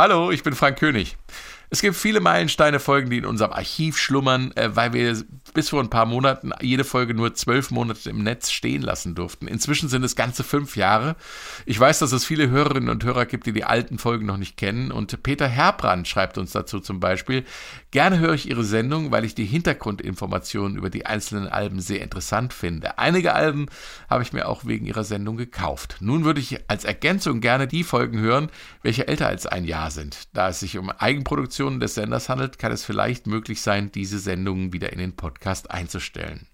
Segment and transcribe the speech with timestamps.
[0.00, 1.18] Hallo, ich bin Frank König.
[1.72, 5.16] Es gibt viele Meilensteine-Folgen, die in unserem Archiv schlummern, äh, weil wir
[5.54, 9.46] bis vor ein paar Monaten jede Folge nur zwölf Monate im Netz stehen lassen durften.
[9.46, 11.14] Inzwischen sind es ganze fünf Jahre.
[11.66, 14.56] Ich weiß, dass es viele Hörerinnen und Hörer gibt, die die alten Folgen noch nicht
[14.56, 14.90] kennen.
[14.90, 17.44] Und Peter Herbrand schreibt uns dazu zum Beispiel,
[17.92, 22.52] gerne höre ich Ihre Sendung, weil ich die Hintergrundinformationen über die einzelnen Alben sehr interessant
[22.52, 22.98] finde.
[22.98, 23.66] Einige Alben
[24.08, 25.98] habe ich mir auch wegen Ihrer Sendung gekauft.
[26.00, 28.50] Nun würde ich als Ergänzung gerne die Folgen hören,
[28.82, 30.28] welche älter als ein Jahr sind.
[30.32, 30.90] Da es sich um
[31.60, 35.70] Eigenproduktionen des Senders handelt, kann es vielleicht möglich sein, diese Sendungen wieder in den Podcast
[35.70, 36.46] einzustellen.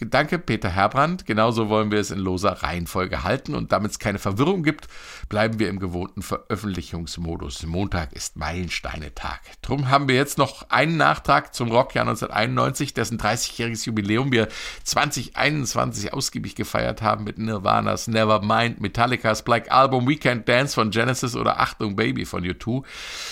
[0.00, 1.24] Danke, Peter Herbrand.
[1.24, 4.88] Genauso wollen wir es in loser Reihenfolge halten und damit es keine Verwirrung gibt,
[5.28, 7.64] bleiben wir im gewohnten Veröffentlichungsmodus.
[7.66, 9.40] Montag ist Meilensteine-Tag.
[9.62, 14.48] Drum haben wir jetzt noch einen Nachtrag zum Rockjahr 1991, dessen 30-jähriges Jubiläum wir
[14.82, 21.60] 2021 ausgiebig gefeiert haben mit Nirvanas Nevermind, Metallicas Black Album, Weekend Dance von Genesis oder
[21.60, 22.82] Achtung Baby von U2.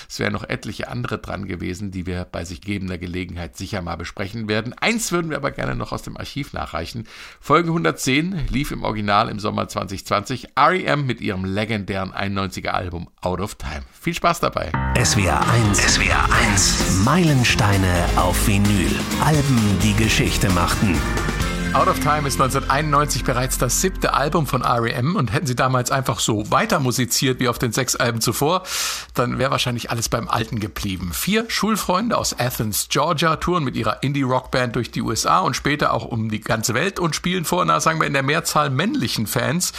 [0.09, 3.97] Es wären noch etliche andere dran gewesen, die wir bei sich gegebender Gelegenheit sicher mal
[3.97, 4.75] besprechen werden.
[4.75, 7.07] Eins würden wir aber gerne noch aus dem Archiv nachreichen.
[7.41, 10.49] Folge 110 lief im Original im Sommer 2020.
[10.59, 13.83] REM mit ihrem legendären 91er Album Out of Time.
[13.99, 14.73] Viel Spaß dabei.
[15.03, 18.91] SWR 1, SWR 1, Meilensteine auf Vinyl.
[19.25, 20.97] Alben, die Geschichte machten.
[21.75, 25.17] Out of Time ist 1991 bereits das siebte Album von R.E.M.
[25.17, 28.65] und hätten sie damals einfach so weiter musiziert wie auf den sechs Alben zuvor,
[29.15, 31.13] dann wäre wahrscheinlich alles beim Alten geblieben.
[31.15, 36.05] Vier Schulfreunde aus Athens, Georgia touren mit ihrer Indie-Rock-Band durch die USA und später auch
[36.05, 39.73] um die ganze Welt und spielen vor, na, sagen wir, in der Mehrzahl männlichen Fans,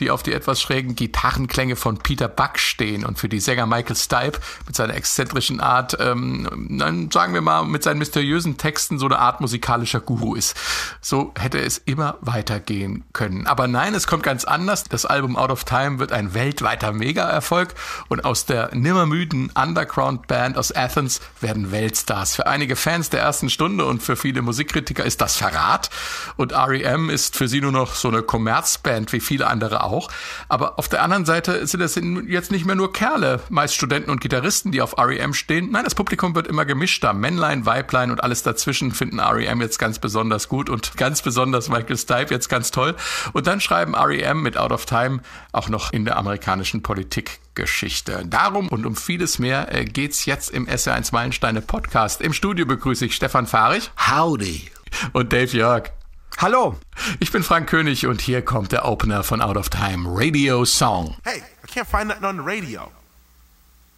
[0.00, 3.96] die auf die etwas schrägen Gitarrenklänge von Peter Buck stehen und für die Sänger Michael
[3.96, 9.18] Stipe mit seiner exzentrischen Art, ähm, sagen wir mal, mit seinen mysteriösen Texten so eine
[9.18, 10.54] Art musikalischer Guru ist.
[11.00, 13.46] So hätte es immer weitergehen können.
[13.46, 14.84] Aber nein, es kommt ganz anders.
[14.84, 17.74] Das Album Out of Time wird ein weltweiter Mega-Erfolg
[18.08, 22.36] und aus der nimmermüden Underground-Band aus Athens werden Weltstars.
[22.36, 25.90] Für einige Fans der ersten Stunde und für viele Musikkritiker ist das Verrat
[26.36, 27.10] und R.E.M.
[27.10, 30.10] ist für sie nur noch so eine Kommerzband wie viele andere auch.
[30.48, 31.94] Aber auf der anderen Seite sind es
[32.26, 35.34] jetzt nicht mehr nur Kerle, meist Studenten und Gitarristen, die auf R.E.M.
[35.34, 35.70] stehen.
[35.70, 37.12] Nein, das Publikum wird immer gemischter.
[37.12, 39.60] Männlein, Weiblein und alles dazwischen finden R.E.M.
[39.60, 42.96] jetzt ganz besonders gut und ganz besonders Michael Stipe jetzt ganz toll.
[43.34, 45.20] Und dann schreiben REM mit Out of Time
[45.52, 48.24] auch noch in der amerikanischen Politikgeschichte.
[48.24, 52.22] Darum und um vieles mehr äh, geht's jetzt im SR1 Meilensteine Podcast.
[52.22, 53.90] Im Studio begrüße ich Stefan Fahrich.
[54.10, 54.70] Howdy.
[55.12, 55.90] Und Dave Jörg.
[56.38, 56.78] Hallo.
[57.20, 61.14] Ich bin Frank König und hier kommt der Opener von Out of Time, Radio Song.
[61.24, 62.90] Hey, I can't find nothing on the radio.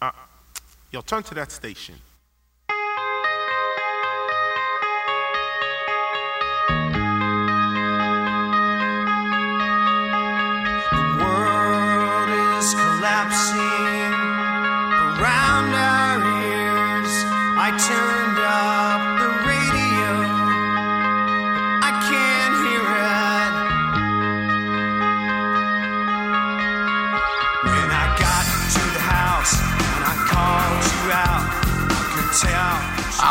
[0.01, 0.09] Uh,
[0.91, 1.95] yo, turn to that station.
[17.63, 20.11] I turned up the radio,
[21.79, 23.53] I can't hear it.
[27.63, 28.45] When I got
[28.75, 31.45] to the house and I called you out,
[31.93, 32.75] I could tell.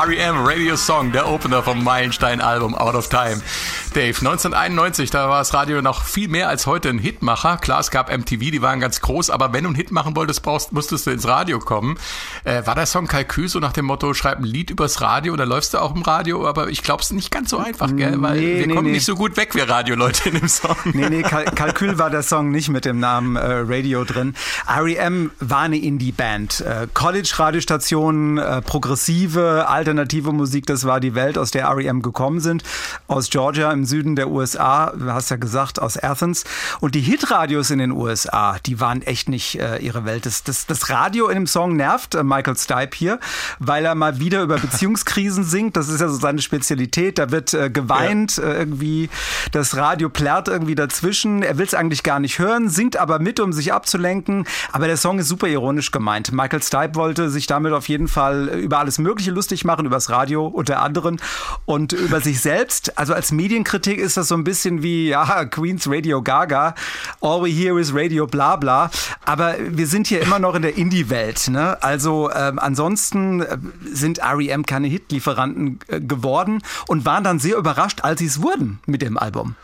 [0.06, 3.42] REM Radio Song, der Opener vom Meilenstein-Album Out of Time.
[3.90, 7.56] Dave, 1991, da war das Radio noch viel mehr als heute ein Hitmacher.
[7.58, 10.42] Klar, es gab MTV, die waren ganz groß, aber wenn du einen Hit machen wolltest,
[10.42, 11.98] brauchst, musstest du ins Radio kommen.
[12.44, 15.46] Äh, war der Song Kalkül so nach dem Motto, schreib ein Lied übers Radio oder
[15.46, 16.46] läufst du auch im Radio?
[16.46, 18.20] Aber ich glaube, es ist nicht ganz so einfach, gell?
[18.22, 18.92] Weil Nee, wir nee, kommen nee.
[18.94, 20.76] nicht so gut weg, wir Radioleute in dem Song.
[20.92, 24.34] Nee, nee, Kal Kalkül war der Song nicht mit dem Namen äh, Radio drin.
[24.68, 25.30] R.E.M.
[25.40, 26.60] war eine Indie-Band.
[26.60, 32.02] Äh, College-Radiostationen, äh, progressive, alternative Musik, das war die Welt, aus der R.E.M.
[32.02, 32.62] gekommen sind.
[33.08, 36.44] Aus Georgia im Süden der USA, du hast ja gesagt, aus Athens.
[36.80, 40.26] Und die Hitradios in den USA, die waren echt nicht äh, ihre Welt.
[40.26, 43.20] Das, das, das Radio in dem Song nervt äh, Michael Stipe hier,
[43.58, 45.76] weil er mal wieder über Beziehungskrisen singt.
[45.76, 47.18] Das ist ja so seine Spezialität.
[47.18, 49.10] Da wird äh, geweint, äh, irgendwie
[49.52, 51.42] das Radio plärrt irgendwie dazwischen.
[51.42, 54.46] Er will es eigentlich gar nicht hören, singt aber mit, um sich abzulenken.
[54.72, 56.32] Aber der Song ist super ironisch gemeint.
[56.32, 60.46] Michael Stipe wollte sich damit auf jeden Fall über alles Mögliche lustig machen, übers Radio
[60.46, 61.16] unter anderem
[61.64, 62.98] und über sich selbst.
[62.98, 63.32] Also als
[63.70, 66.74] Medienkritik ist das so ein bisschen wie ja, Queens Radio Gaga.
[67.20, 68.90] All we hear is Radio bla bla.
[69.24, 71.48] Aber wir sind hier immer noch in der Indie-Welt.
[71.48, 71.80] Ne?
[71.82, 73.58] Also ähm, ansonsten äh,
[73.92, 74.66] sind R.E.M.
[74.66, 79.16] keine Hitlieferanten äh, geworden und waren dann sehr überrascht, als sie es wurden mit dem
[79.16, 79.54] Album.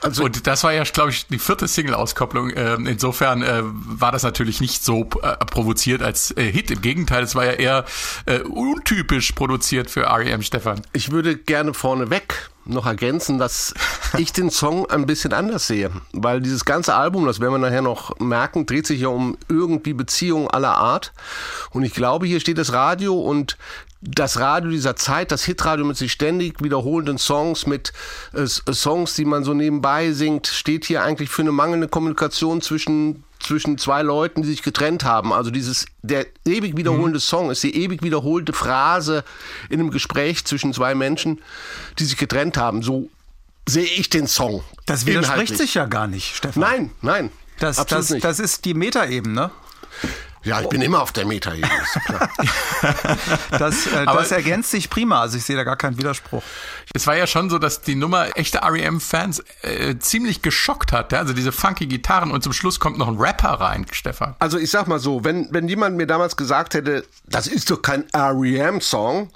[0.00, 2.52] Also, und das war ja, glaube ich, die vierte Single-Auskopplung.
[2.56, 6.70] Ähm, insofern äh, war das natürlich nicht so äh, provoziert als äh, Hit.
[6.72, 7.84] Im Gegenteil, es war ja eher
[8.26, 10.42] äh, untypisch produziert für R.E.M.
[10.42, 10.80] Stefan.
[10.92, 13.74] Ich würde gerne vorneweg noch ergänzen, dass
[14.18, 15.90] ich den Song ein bisschen anders sehe.
[16.12, 19.92] Weil dieses ganze Album, das werden wir nachher noch merken, dreht sich ja um irgendwie
[19.92, 21.12] Beziehungen aller Art.
[21.70, 23.56] Und ich glaube, hier steht das Radio und
[24.02, 27.92] das Radio dieser Zeit, das Hitradio mit sich ständig wiederholenden Songs, mit
[28.32, 33.22] äh, Songs, die man so nebenbei singt, steht hier eigentlich für eine mangelnde Kommunikation zwischen
[33.42, 35.32] zwischen zwei Leuten, die sich getrennt haben.
[35.32, 37.22] Also dieses der ewig wiederholende mhm.
[37.22, 39.24] Song ist die ewig wiederholte Phrase
[39.68, 41.40] in einem Gespräch zwischen zwei Menschen,
[41.98, 42.82] die sich getrennt haben.
[42.82, 43.08] So
[43.68, 44.64] sehe ich den Song.
[44.86, 45.58] Das widerspricht inhaltlich.
[45.58, 46.60] sich ja gar nicht, Stefan.
[46.60, 47.30] Nein, nein.
[47.58, 48.24] Das, das, nicht.
[48.24, 49.50] das ist die Metaebene.
[50.44, 51.70] Ja, ich bin immer auf der Metaebene.
[53.50, 56.42] das, äh, das ergänzt sich prima, also ich sehe da gar keinen Widerspruch.
[56.94, 61.12] Es war ja schon so, dass die Nummer echte REM-Fans äh, ziemlich geschockt hat.
[61.12, 61.20] Ja?
[61.20, 64.34] Also diese funky Gitarren und zum Schluss kommt noch ein Rapper rein, Stefan.
[64.40, 67.80] Also ich sag mal so, wenn, wenn jemand mir damals gesagt hätte, das ist doch
[67.80, 69.30] kein REM-Song,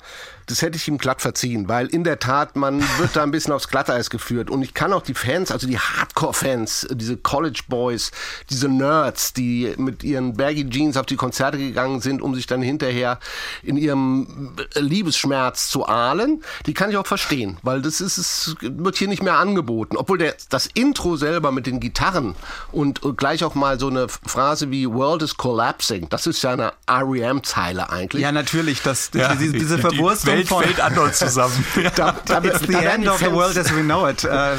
[0.46, 3.52] das hätte ich ihm glatt verziehen, weil in der Tat, man wird da ein bisschen
[3.52, 4.48] aufs Glatteis geführt.
[4.48, 8.12] Und ich kann auch die Fans, also die Hardcore-Fans, diese College Boys,
[8.48, 12.62] diese Nerds, die mit ihren Baggy Jeans auf die Konzerte gegangen sind, um sich dann
[12.62, 13.18] hinterher
[13.64, 18.96] in ihrem Liebesschmerz zu ahlen, die kann ich auch verstehen, weil das ist, es wird
[18.96, 19.96] hier nicht mehr angeboten.
[19.96, 22.36] Obwohl der, das Intro selber mit den Gitarren
[22.70, 26.52] und, und gleich auch mal so eine Phrase wie World is collapsing, das ist ja
[26.52, 28.22] eine REM-Zeile eigentlich.
[28.22, 31.64] Ja, natürlich, das, ja, diese, diese Verwurstung Welt fällt an uns zusammen.
[31.96, 34.24] da, It's the end of the world as we know it.
[34.24, 34.56] Äh,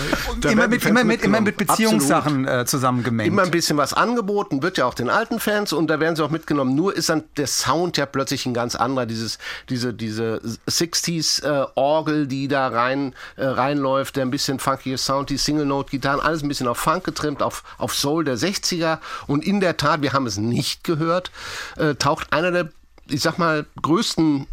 [0.50, 3.27] immer, mit, immer, mit, immer mit Beziehungssachen äh, zusammengemengt.
[3.27, 6.24] Immer ein bisschen was angeboten, wird ja auch den alten Fans und da werden sie
[6.24, 6.75] auch mitgenommen.
[6.75, 9.06] Nur ist dann der Sound ja plötzlich ein ganz anderer.
[9.06, 9.38] Dieses,
[9.69, 15.30] diese, diese 60s äh, Orgel, die da rein, äh, reinläuft, der ein bisschen funkiger Sound,
[15.30, 19.00] die Single-Note-Gitarren, alles ein bisschen auf Funk getrimmt, auf, auf Soul der 60er.
[19.27, 21.31] Und in der Tat, wir haben es nicht gehört,
[21.77, 22.69] äh, taucht einer der
[23.09, 24.47] ich sag mal, größten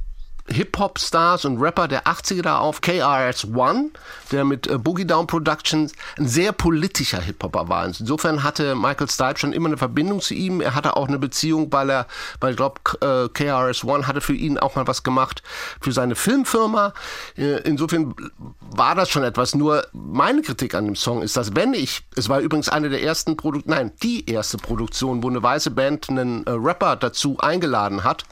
[0.48, 2.80] Hip-Hop-Stars und Rapper der 80er da auf.
[2.80, 3.90] KRS-One,
[4.30, 7.86] der mit äh, Boogie Down Productions ein sehr politischer Hip-Hopper war.
[7.86, 10.60] Insofern hatte Michael Stipe schon immer eine Verbindung zu ihm.
[10.60, 12.06] Er hatte auch eine Beziehung, weil er,
[12.40, 15.42] weil ich glaube, äh, KRS-One hatte für ihn auch mal was gemacht
[15.80, 16.92] für seine Filmfirma.
[17.36, 18.14] Äh, insofern
[18.60, 19.54] war das schon etwas.
[19.54, 23.02] Nur meine Kritik an dem Song ist, dass wenn ich, es war übrigens eine der
[23.02, 28.04] ersten Produktionen, nein, die erste Produktion, wo eine weiße Band einen äh, Rapper dazu eingeladen
[28.04, 28.24] hat,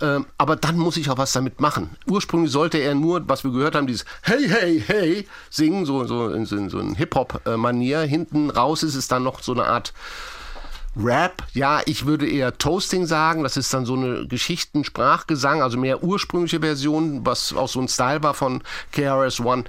[0.00, 1.96] ähm, aber dann muss ich auch was damit machen.
[2.06, 6.28] Ursprünglich sollte er nur, was wir gehört haben, dieses Hey, hey, hey singen, so, so
[6.28, 8.00] in so, so Hip-Hop-Manier.
[8.00, 9.92] Hinten raus ist es dann noch so eine Art
[10.98, 13.42] Rap, ja, ich würde eher Toasting sagen.
[13.42, 18.22] Das ist dann so eine Geschichten-Sprachgesang, also mehr ursprüngliche Version, was auch so ein Style
[18.22, 18.62] war von
[18.92, 19.64] KRS-One.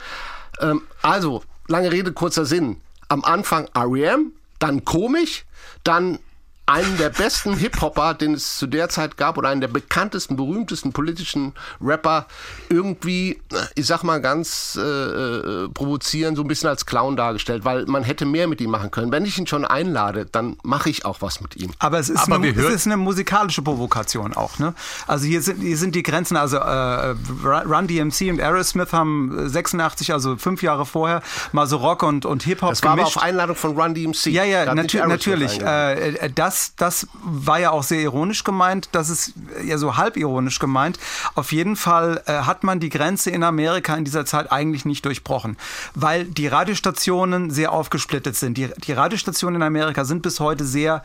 [0.62, 2.78] Ähm, also, lange Rede, kurzer Sinn.
[3.10, 5.46] Am Anfang REM, dann komisch,
[5.84, 6.20] dann
[6.68, 10.92] einen der besten Hip-Hopper, den es zu der Zeit gab, oder einen der bekanntesten, berühmtesten
[10.92, 12.28] politischen Rapper,
[12.70, 13.42] irgendwie,
[13.76, 18.04] ich sag mal ganz äh, äh, provozierend, so ein bisschen als Clown dargestellt, weil man
[18.04, 19.14] hätte mehr mit ihm machen können.
[19.14, 21.72] Wenn ich ihn schon einlade, dann mache ich auch was mit ihm.
[21.80, 24.60] Aber es ist, Aber eine, es ist eine musikalische Provokation auch.
[24.60, 24.74] Ne?
[25.08, 27.16] Also hier sind, hier sind die Grenzen, also äh,
[27.46, 31.22] Run DMC und Aerosmith haben 86, also fünf Jahre vorher,
[31.54, 33.16] mal so Rock und, und Hip-Hop Das war gemischt.
[33.16, 34.26] aber auf Einladung von Run DMC.
[34.28, 35.62] Ja, ja, natür natürlich.
[35.62, 39.34] Äh, das das, das war ja auch sehr ironisch gemeint, das ist
[39.64, 41.00] ja so halb ironisch gemeint.
[41.36, 45.06] Auf jeden Fall äh, hat man die Grenze in Amerika in dieser Zeit eigentlich nicht
[45.06, 45.58] durchbrochen,
[45.94, 48.58] weil die Radiostationen sehr aufgesplittet sind.
[48.58, 51.04] Die, die Radiostationen in Amerika sind bis heute sehr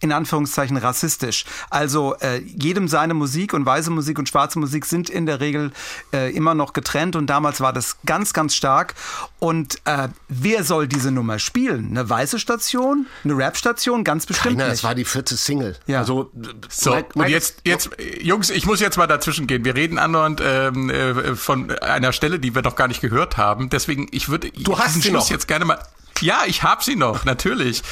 [0.00, 1.44] in Anführungszeichen rassistisch.
[1.70, 5.72] Also äh, jedem seine Musik und weiße Musik und schwarze Musik sind in der Regel
[6.12, 8.94] äh, immer noch getrennt und damals war das ganz, ganz stark.
[9.38, 11.88] Und äh, wer soll diese Nummer spielen?
[11.90, 13.06] Eine weiße Station?
[13.24, 14.04] Eine Rap-Station?
[14.04, 14.78] Ganz bestimmt Keiner, nicht.
[14.78, 15.76] das war die vierte Single.
[15.86, 16.00] Ja.
[16.00, 16.30] Also,
[16.68, 19.64] so, Mike, Mike, und jetzt, jetzt, Jungs, ich muss jetzt mal dazwischen gehen.
[19.64, 23.70] Wir reden andauernd ähm, äh, von einer Stelle, die wir doch gar nicht gehört haben.
[23.70, 25.30] Deswegen, ich würde du hast diesen Schluss noch.
[25.30, 25.78] jetzt gerne mal
[26.22, 27.82] ja, ich hab sie noch, natürlich.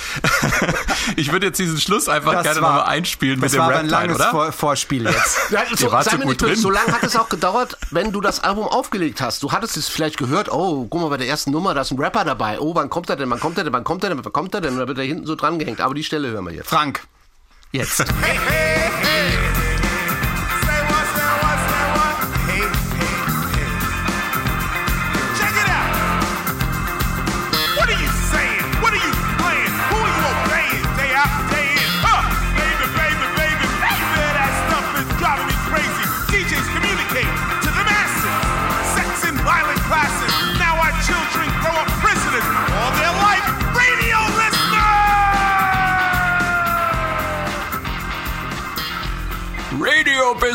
[1.17, 3.89] ich würde jetzt diesen Schluss einfach das gerne nochmal einspielen mit dem Rap-Line, oder?
[3.89, 5.39] Das war ein langes Vor Vorspiel jetzt.
[5.51, 6.57] ja, so, war so, gut drin.
[6.57, 9.43] so lange hat es auch gedauert, wenn du das Album aufgelegt hast.
[9.43, 11.99] Du hattest es vielleicht gehört, oh, guck mal, bei der ersten Nummer, da ist ein
[11.99, 12.61] Rapper dabei.
[12.61, 14.55] Oh, wann kommt er denn, wann kommt er denn, wann kommt er denn, wann kommt
[14.55, 14.73] er denn?
[14.73, 15.81] Und dann wird er hinten so dran gehängt.
[15.81, 16.69] Aber die Stelle hören wir jetzt.
[16.69, 17.07] Frank,
[17.73, 18.05] jetzt.
[18.23, 18.74] hey, hey.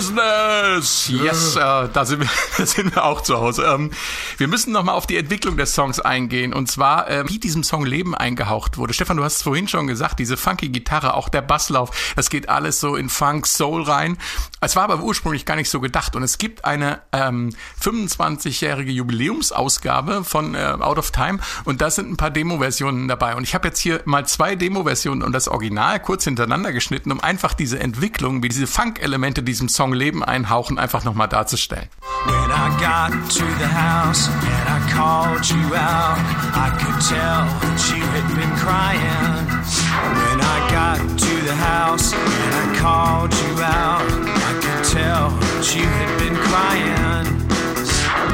[0.09, 1.09] Business!
[1.09, 3.63] Yes, äh, da, sind wir, da sind wir auch zu Hause.
[3.63, 3.91] Ähm,
[4.37, 6.53] wir müssen nochmal auf die Entwicklung des Songs eingehen.
[6.53, 8.93] Und zwar, äh, wie diesem Song Leben eingehaucht wurde.
[8.93, 12.49] Stefan, du hast es vorhin schon gesagt, diese funky Gitarre, auch der Basslauf, das geht
[12.49, 14.17] alles so in Funk, Soul rein.
[14.61, 16.15] Es war aber ursprünglich gar nicht so gedacht.
[16.15, 17.51] Und es gibt eine ähm,
[17.81, 21.39] 25-jährige Jubiläumsausgabe von äh, Out of Time.
[21.65, 23.35] Und da sind ein paar Demo-Versionen dabei.
[23.35, 27.19] Und ich habe jetzt hier mal zwei Demo-Versionen und das Original kurz hintereinander geschnitten, um
[27.19, 31.89] einfach diese Entwicklung, wie diese Funk- Elemente diesem Song Leben einhauchen, einfach nochmal darzustellen.
[32.25, 36.17] When I got to the house and I called you out,
[36.55, 39.47] I could tell that you had been crying.
[40.19, 44.07] When I got to the house and I called you out,
[44.49, 47.25] I could tell that you had been crying.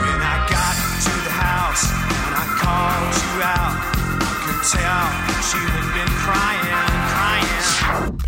[0.01, 1.83] When I got to the house
[2.25, 3.75] and I called you out,
[4.21, 6.64] I could tell that you had been crying.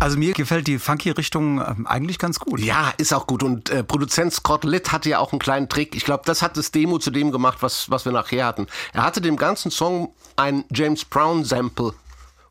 [0.00, 2.60] Also mir gefällt die Funky-Richtung ähm, eigentlich ganz gut.
[2.60, 3.42] Ja, ist auch gut.
[3.42, 5.94] Und äh, Produzent Scott Litt hatte ja auch einen kleinen Trick.
[5.94, 8.66] Ich glaube, das hat das Demo zu dem gemacht, was, was wir nachher hatten.
[8.92, 11.94] Er hatte dem ganzen Song ein James Brown-Sample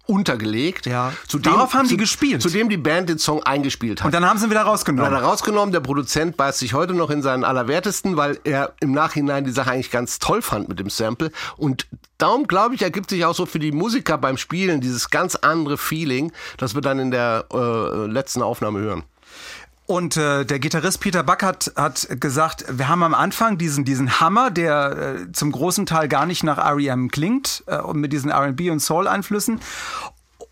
[0.07, 0.85] untergelegt.
[0.85, 1.13] Ja.
[1.27, 2.41] Zu Darauf haben die gespielt.
[2.41, 4.07] Zu dem die Band den Song eingespielt hat.
[4.07, 5.11] Und dann haben sie ihn wieder rausgenommen.
[5.11, 5.71] hat er rausgenommen.
[5.71, 9.71] Der Produzent beißt sich heute noch in seinen Allerwertesten, weil er im Nachhinein die Sache
[9.71, 11.31] eigentlich ganz toll fand mit dem Sample.
[11.57, 11.87] Und
[12.17, 15.77] darum, glaube ich, ergibt sich auch so für die Musiker beim Spielen dieses ganz andere
[15.77, 19.03] Feeling, das wir dann in der äh, letzten Aufnahme hören.
[19.87, 24.19] Und äh, der Gitarrist Peter Buck hat, hat gesagt, wir haben am Anfang diesen, diesen
[24.19, 27.09] Hammer, der äh, zum großen Teil gar nicht nach R.E.M.
[27.09, 29.61] klingt, äh, und mit diesen R&B und Soul-Einflüssen.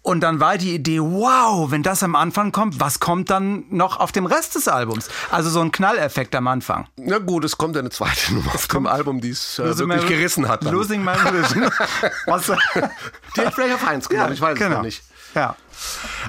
[0.02, 4.00] Und dann war die Idee, wow, wenn das am Anfang kommt, was kommt dann noch
[4.00, 5.10] auf dem Rest des Albums?
[5.32, 6.88] Also so ein Knalleffekt am Anfang.
[6.96, 10.08] Na gut, es kommt eine zweite Nummer auf dem Album, die es äh, wirklich My-
[10.08, 10.64] gerissen hat.
[10.64, 10.74] Dann.
[10.74, 11.64] Losing My Religion.
[12.28, 15.04] Was, Die hat vielleicht auf eins genommen, ich weiß es noch nicht.
[15.36, 15.56] Ja.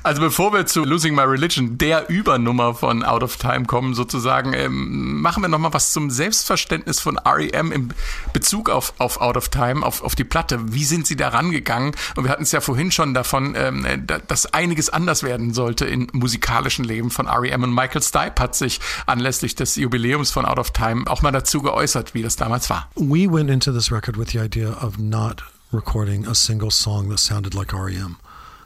[0.02, 4.52] Also bevor wir zu Losing My Religion, der Übernummer von Out of Time kommen sozusagen,
[4.52, 7.70] ähm, machen wir nochmal was zum Selbstverständnis von R.E.M.
[7.70, 7.90] im
[8.32, 10.72] Bezug auf, auf Out of Time, auf, auf die Platte.
[10.74, 11.92] Wie sind sie da rangegangen?
[12.16, 15.86] Und wir hatten es ja vorhin schon davon, ähm, da- dass einiges anders werden sollte
[15.86, 17.62] im musikalischen Leben von R.E.M.
[17.62, 21.62] Und Michael Stipe hat sich anlässlich des Jubiläums von Out of Time auch mal dazu
[21.62, 22.90] geäußert, wie das damals war.
[22.96, 27.20] We went into this record with the idea of not recording a single song that
[27.20, 28.16] sounded like REM.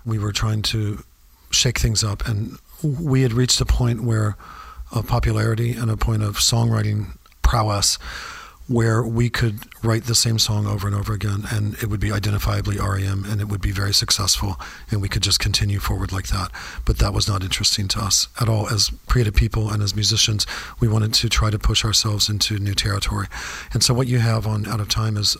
[0.05, 1.03] We were trying to
[1.51, 4.37] shake things up, and we had reached a point where
[4.93, 7.99] of popularity and a point of songwriting prowess
[8.71, 12.11] where we could write the same song over and over again and it would be
[12.11, 14.61] identifiably REM and it would be very successful
[14.93, 16.53] and we could just continue forward like that.
[16.85, 18.69] But that was not interesting to us at all.
[18.69, 20.47] As creative people and as musicians,
[20.79, 23.27] we wanted to try to push ourselves into new territory.
[23.73, 25.37] And so what you have on Out of Time is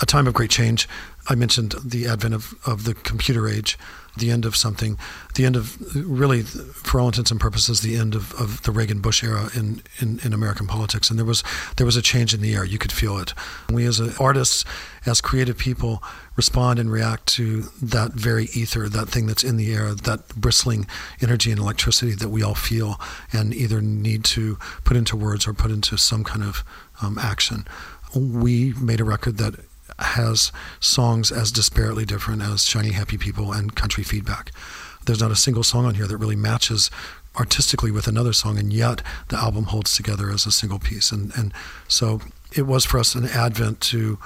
[0.00, 0.88] a time of great change.
[1.28, 3.76] I mentioned the advent of, of the computer age,
[4.16, 4.98] the end of something,
[5.34, 9.00] the end of really, for all intents and purposes, the end of, of the Reagan
[9.00, 11.10] Bush era in, in, in American politics.
[11.10, 11.44] And there was
[11.76, 12.64] there was a change in the air.
[12.64, 13.34] You could feel it.
[13.70, 14.64] We as artists,
[15.04, 16.02] as creative people,
[16.36, 20.86] respond and react to that very ether, that thing that's in the air, that bristling
[21.20, 23.00] energy and electricity that we all feel
[23.32, 26.64] and either need to put into words or put into some kind of
[27.02, 27.66] um, action.
[28.14, 29.67] We made a record that
[29.98, 34.52] has songs as disparately different as Shiny Happy People and Country Feedback.
[35.06, 36.90] There's not a single song on here that really matches
[37.36, 41.12] artistically with another song, and yet the album holds together as a single piece.
[41.12, 41.52] And, and
[41.86, 42.20] so
[42.52, 44.18] it was for us an advent to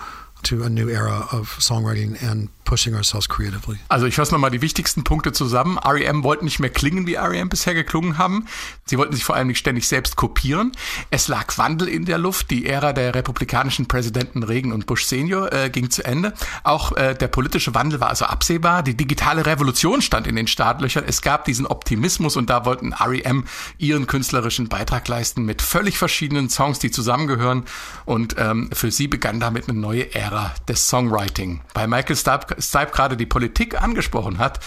[0.45, 3.79] to a new era of songwriting and pushing ourselves creatively.
[3.89, 5.79] Also ich fasse nochmal die wichtigsten Punkte zusammen.
[5.79, 6.23] R.E.M.
[6.25, 7.49] wollten nicht mehr klingen, wie R.E.M.
[7.49, 8.47] bisher geklungen haben.
[8.85, 10.73] Sie wollten sich vor allem nicht ständig selbst kopieren.
[11.11, 12.51] Es lag Wandel in der Luft.
[12.51, 16.35] Die Ära der republikanischen Präsidenten Reagan und Bush Senior äh, ging zu Ende.
[16.63, 18.83] Auch äh, der politische Wandel war also absehbar.
[18.83, 21.05] Die digitale Revolution stand in den Startlöchern.
[21.07, 23.45] Es gab diesen Optimismus und da wollten R.E.M.
[23.79, 27.65] ihren künstlerischen Beitrag leisten mit völlig verschiedenen Songs, die zusammengehören.
[28.05, 31.61] Und ähm, für sie begann damit eine neue Ära des Songwriting.
[31.75, 34.61] Bei Michael Stipe, Stipe gerade die Politik angesprochen hat,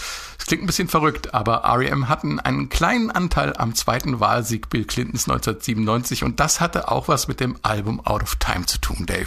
[0.46, 2.08] es klingt ein bisschen verrückt, aber R.E.M.
[2.08, 7.26] hatten einen kleinen Anteil am zweiten Wahlsieg Bill Clintons 1997 und das hatte auch was
[7.26, 9.26] mit dem Album Out of Time zu tun, Dave.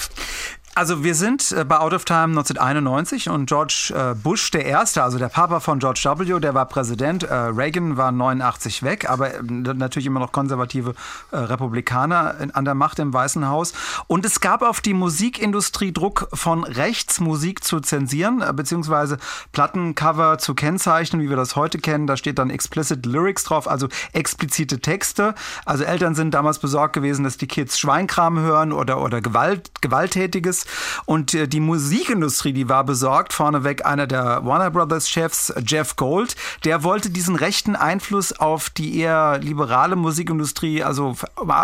[0.80, 5.04] Also wir sind äh, bei Out of Time 1991 und George äh, Bush, der Erste,
[5.04, 7.24] also der Papa von George W., der war Präsident.
[7.24, 10.96] Äh, Reagan war 89 weg, aber natürlich immer noch konservative
[11.34, 13.74] Republikaner an der Macht im Weißen Haus.
[14.08, 19.18] Und es gab auf die Musikindustrie Druck von rechts Musik zu zensieren, beziehungsweise
[19.52, 22.08] Plattencover zu kennzeichnen, wie wir das heute kennen.
[22.08, 25.36] Da steht dann explicit Lyrics drauf, also explizite Texte.
[25.66, 30.66] Also Eltern sind damals besorgt gewesen, dass die Kids Schweinkram hören oder, oder Gewalt, Gewalttätiges.
[31.06, 33.34] Und äh, die Musikindustrie, die war besorgt.
[33.34, 38.98] Vorneweg einer der Warner Brothers Chefs, Jeff Gold, der wollte diesen rechten Einfluss auf die
[39.00, 41.16] eher liberale Musikindustrie, also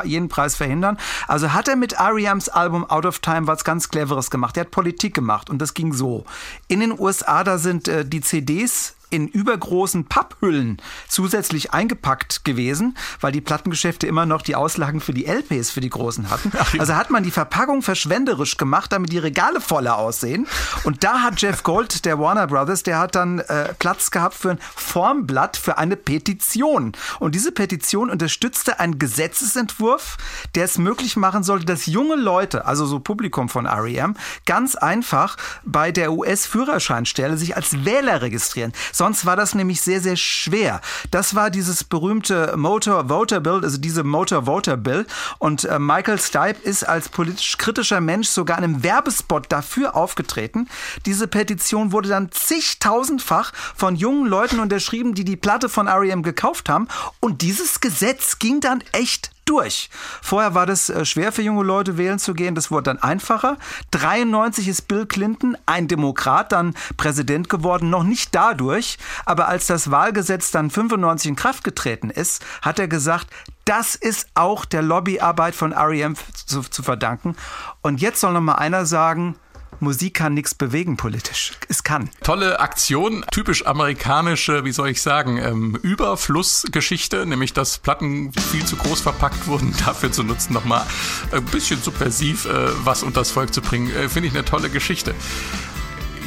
[0.04, 0.98] jeden Preis verhindern.
[1.28, 4.58] Also hat er mit R.E.M's Album Out of Time was ganz Cleveres gemacht.
[4.58, 6.26] Er hat Politik gemacht und das ging so.
[6.68, 13.32] In den USA, da sind äh, die CDs in übergroßen Papphüllen zusätzlich eingepackt gewesen, weil
[13.32, 16.52] die Plattengeschäfte immer noch die Auslagen für die LPs für die großen hatten.
[16.80, 20.48] Also hat man die Verpackung verschwenderisch gemacht, damit die Regale voller aussehen.
[20.84, 24.52] Und da hat Jeff Gold, der Warner Brothers, der hat dann äh, Platz gehabt für
[24.52, 26.94] ein Formblatt für eine Petition.
[27.20, 30.18] Und diese Petition unterstützte einen Gesetzesentwurf,
[30.56, 35.38] der es möglich machen sollte, dass junge Leute, also so Publikum von REM, ganz einfach
[35.64, 38.74] bei der US-Führerscheinstelle sich als Wähler registrieren.
[38.96, 40.80] Sonst war das nämlich sehr, sehr schwer.
[41.12, 45.06] Das war dieses berühmte Motor Voter Bill, also diese Motor Voter Bill.
[45.38, 50.70] Und äh, Michael Stipe ist als politisch kritischer Mensch sogar in einem Werbespot dafür aufgetreten.
[51.06, 56.24] Diese Petition wurde dann zigtausendfach von jungen Leuten unterschrieben, die die Platte von R.E.M.
[56.24, 56.88] gekauft haben.
[57.20, 59.90] Und dieses Gesetz ging dann echt durch.
[60.22, 63.58] Vorher war das äh, schwer für junge Leute wählen zu gehen, das wurde dann einfacher.
[63.92, 69.92] 93 ist Bill Clinton, ein Demokrat, dann Präsident geworden, noch nicht dadurch, aber als das
[69.92, 73.28] Wahlgesetz dann 95 in Kraft getreten ist, hat er gesagt,
[73.66, 77.36] das ist auch der Lobbyarbeit von REM zu, zu verdanken.
[77.82, 79.36] Und jetzt soll noch mal einer sagen,
[79.80, 81.54] Musik kann nichts bewegen politisch.
[81.70, 82.10] Es kann.
[82.24, 88.76] Tolle Aktion, typisch amerikanische, wie soll ich sagen, ähm, Überflussgeschichte, nämlich dass Platten viel zu
[88.76, 90.86] groß verpackt wurden, dafür zu nutzen, nochmal
[91.32, 93.94] ein bisschen subversiv äh, was unters Volk zu bringen.
[93.96, 95.14] Äh, Finde ich eine tolle Geschichte.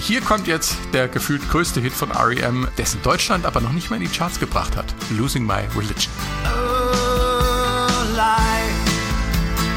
[0.00, 3.96] Hier kommt jetzt der gefühlt größte Hit von REM, dessen Deutschland aber noch nicht mal
[3.96, 4.86] in die Charts gebracht hat.
[5.10, 6.12] Losing My Religion.
[6.44, 8.88] Oh, life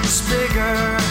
[0.04, 1.11] is bigger.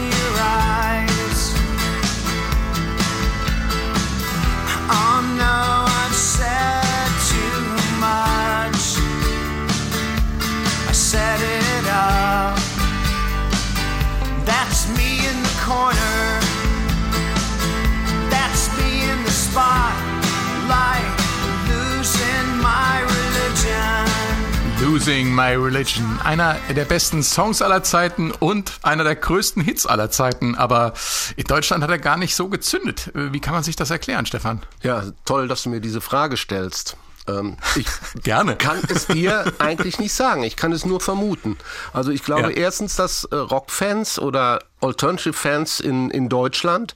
[25.01, 26.19] Losing My Religion.
[26.23, 30.53] Einer der besten Songs aller Zeiten und einer der größten Hits aller Zeiten.
[30.53, 30.93] Aber
[31.35, 33.09] in Deutschland hat er gar nicht so gezündet.
[33.15, 34.61] Wie kann man sich das erklären, Stefan?
[34.83, 36.97] Ja, toll, dass du mir diese Frage stellst.
[37.27, 37.85] Ähm, ich
[38.23, 38.55] Gerne.
[38.55, 40.43] kann es dir eigentlich nicht sagen.
[40.43, 41.57] Ich kann es nur vermuten.
[41.93, 42.57] Also ich glaube Ja.
[42.57, 46.95] erstens, dass äh, Rockfans oder Alternative-Fans in, in Deutschland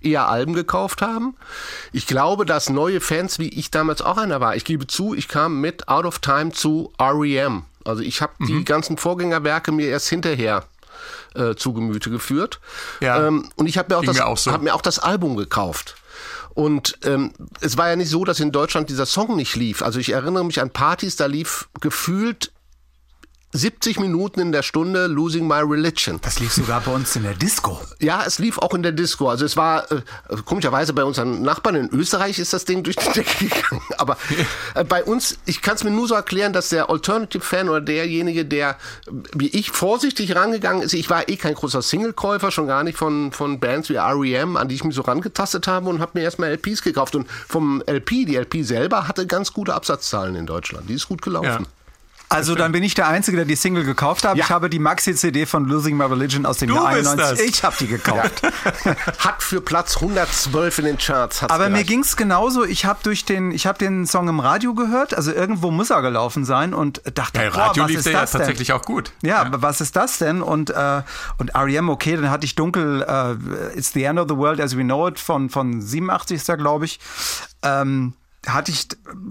[0.00, 1.36] eher Alben gekauft haben.
[1.92, 5.28] Ich glaube, dass neue Fans, wie ich damals auch einer war, ich gebe zu, ich
[5.28, 7.64] kam mit Out of Time zu REM.
[7.84, 8.46] Also ich habe Mhm.
[8.46, 10.64] die ganzen Vorgängerwerke mir erst hinterher
[11.34, 12.60] äh, zu Gemüte geführt.
[13.00, 13.26] Ja.
[13.28, 14.52] Ähm, und ich habe mir, auch Ging das- mir auch so.
[14.52, 15.96] hab mir auch das Album gekauft.
[16.56, 19.82] Und ähm, es war ja nicht so, dass in Deutschland dieser Song nicht lief.
[19.82, 22.50] Also ich erinnere mich an Partys, da lief gefühlt
[23.56, 26.18] 70 Minuten in der Stunde Losing My Religion.
[26.22, 27.80] Das lief sogar bei uns in der Disco.
[28.00, 29.28] Ja, es lief auch in der Disco.
[29.28, 30.02] Also es war äh,
[30.44, 33.82] komischerweise bei unseren Nachbarn in Österreich ist das Ding durch die Decke gegangen.
[33.98, 34.16] Aber
[34.74, 38.44] äh, bei uns, ich kann es mir nur so erklären, dass der Alternative-Fan oder derjenige,
[38.44, 42.84] der äh, wie ich vorsichtig rangegangen ist, ich war eh kein großer Single-Käufer, schon gar
[42.84, 46.12] nicht von, von Bands wie R.E.M., an die ich mich so rangetastet habe und habe
[46.14, 47.14] mir erstmal LPs gekauft.
[47.14, 50.88] Und vom LP, die LP selber hatte ganz gute Absatzzahlen in Deutschland.
[50.88, 51.66] Die ist gut gelaufen.
[52.28, 54.36] Also dann bin ich der Einzige, der die Single gekauft hat.
[54.36, 54.44] Ja.
[54.44, 57.38] Ich habe die Maxi-CD von Losing My Religion aus dem Du Jahr bist 91.
[57.38, 57.40] das.
[57.48, 58.42] Ich habe die gekauft.
[59.18, 61.44] Hat für Platz 112 in den Charts.
[61.44, 61.88] Aber mir gereicht.
[61.88, 62.64] ging's genauso.
[62.64, 65.14] Ich habe durch den, ich habe den Song im Radio gehört.
[65.14, 68.12] Also irgendwo muss er gelaufen sein und dachte, Bei boah, Radio was lief ist der
[68.14, 68.40] ja das denn?
[68.40, 69.12] tatsächlich auch gut.
[69.22, 70.42] Ja, aber was ist das denn?
[70.42, 71.02] Und, äh,
[71.38, 74.76] und R.E.M., okay, dann hatte ich dunkel äh, It's the End of the World as
[74.76, 76.36] We Know It von, von 87.
[76.36, 76.98] ist da, glaube ich.
[77.62, 78.14] Ähm,
[78.46, 78.88] hatte ich,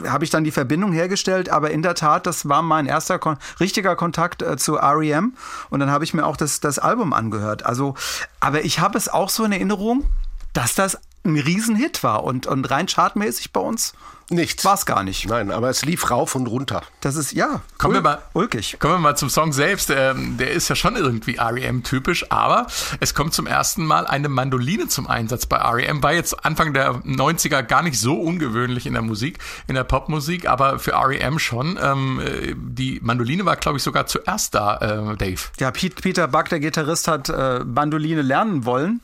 [0.08, 3.38] habe ich dann die Verbindung hergestellt, aber in der Tat, das war mein erster kon
[3.60, 5.34] richtiger Kontakt äh, zu R.E.M.
[5.70, 7.66] und dann habe ich mir auch das, das Album angehört.
[7.66, 7.96] Also,
[8.40, 10.06] aber ich habe es auch so in Erinnerung,
[10.54, 13.94] dass das ein Riesenhit war und, und rein chartmäßig bei uns
[14.30, 14.66] Nichts.
[14.66, 15.28] war es gar nicht.
[15.28, 16.82] Nein, aber es lief rauf und runter.
[17.02, 18.78] Das ist, ja, Kommen wir ul- mal- ulkig.
[18.80, 19.92] Kommen wir mal zum Song selbst.
[19.96, 22.66] Ähm, der ist ja schon irgendwie REM-typisch, aber
[23.00, 26.02] es kommt zum ersten Mal eine Mandoline zum Einsatz bei REM.
[26.02, 30.48] War jetzt Anfang der 90er gar nicht so ungewöhnlich in der Musik, in der Popmusik,
[30.50, 31.78] aber für REM schon.
[31.82, 34.78] Ähm, äh, die Mandoline war, glaube ich, sogar zuerst da,
[35.12, 35.42] äh, Dave.
[35.60, 39.02] Ja, Pete, Peter Buck, der Gitarrist, hat äh, Bandoline lernen wollen.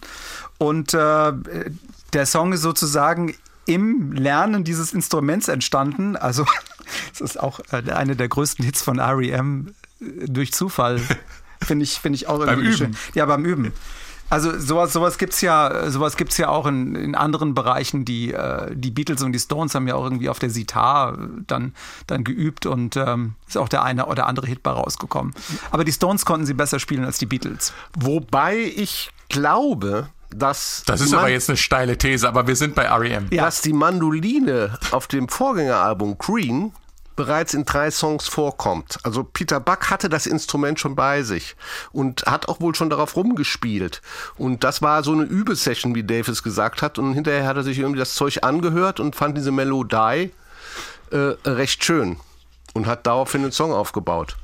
[0.58, 1.34] Und äh,
[2.14, 3.36] der Song ist sozusagen
[3.74, 6.16] im Lernen dieses Instruments entstanden.
[6.16, 6.46] Also
[7.14, 9.74] es ist auch äh, eine der größten Hits von R.E.M.
[10.00, 11.00] äh, durch Zufall.
[11.64, 12.76] Finde ich, finde ich auch irgendwie Üben.
[12.76, 12.98] schön.
[13.14, 13.72] Ja, beim Üben.
[14.32, 18.04] Also sowas, sowas gibt's ja, sowas gibt's ja auch in, in anderen Bereichen.
[18.04, 21.76] Die, äh, die Beatles und die Stones haben ja auch irgendwie auf der Sitar dann,
[22.08, 25.36] dann geübt und ähm, ist auch der eine oder andere Hit bei rausgekommen.
[25.70, 27.74] Aber die Stones konnten sie besser spielen als die Beatles.
[27.94, 32.76] Wobei ich glaube, dass Das ist aber Man- jetzt eine steile These, aber wir sind
[32.76, 33.28] bei R.E.M.
[33.32, 33.46] Ja.
[33.46, 36.74] dass die Mandoline auf dem Vorgängeralbum Green
[37.18, 38.98] bereits in drei Songs vorkommt.
[39.04, 41.56] Also Peter Buck hatte das Instrument schon bei sich
[41.92, 44.02] und hat auch wohl schon darauf rumgespielt.
[44.38, 46.98] Und das war so eine Übesession, wie Davis gesagt hat.
[46.98, 50.32] Und hinterher hat er sich irgendwie das Zeug angehört und fand diese Melodie
[51.12, 52.18] äh, recht schön
[52.74, 54.38] und hat daraufhin den Song aufgebaut.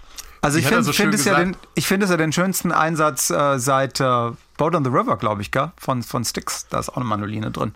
[0.48, 3.30] Also ich finde so find es, ja den, ich finde es ja den schönsten Einsatz
[3.30, 5.72] äh, seit äh, Boat on the River, glaube ich, gell?
[5.78, 6.68] Von, von Styx.
[6.70, 7.74] Da ist auch eine Mandoline drin.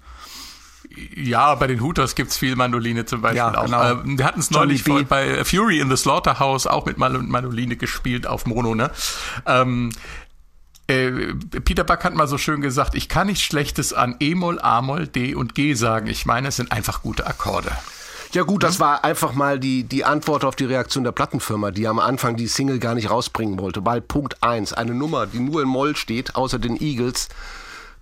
[1.16, 3.66] Ja, bei den Hooters gibt's viel Mandoline zum Beispiel Ja, auch.
[3.66, 3.82] genau.
[3.92, 8.28] Äh, wir hatten es neulich vor- bei Fury in the Slaughterhouse auch mit Mandoline gespielt
[8.28, 8.92] auf Mono, ne?
[9.46, 9.92] Ähm,
[10.88, 11.12] äh,
[11.64, 15.34] Peter Buck hat mal so schön gesagt, ich kann nichts Schlechtes an E-Moll, A-Moll, D
[15.36, 16.08] und G sagen.
[16.08, 17.72] Ich meine, es sind einfach gute Akkorde.
[18.34, 21.86] Ja gut, das war einfach mal die, die Antwort auf die Reaktion der Plattenfirma, die
[21.88, 23.86] am Anfang die Single gar nicht rausbringen wollte.
[23.86, 27.28] Weil Punkt eins, eine Nummer, die nur in Moll steht, außer den Eagles,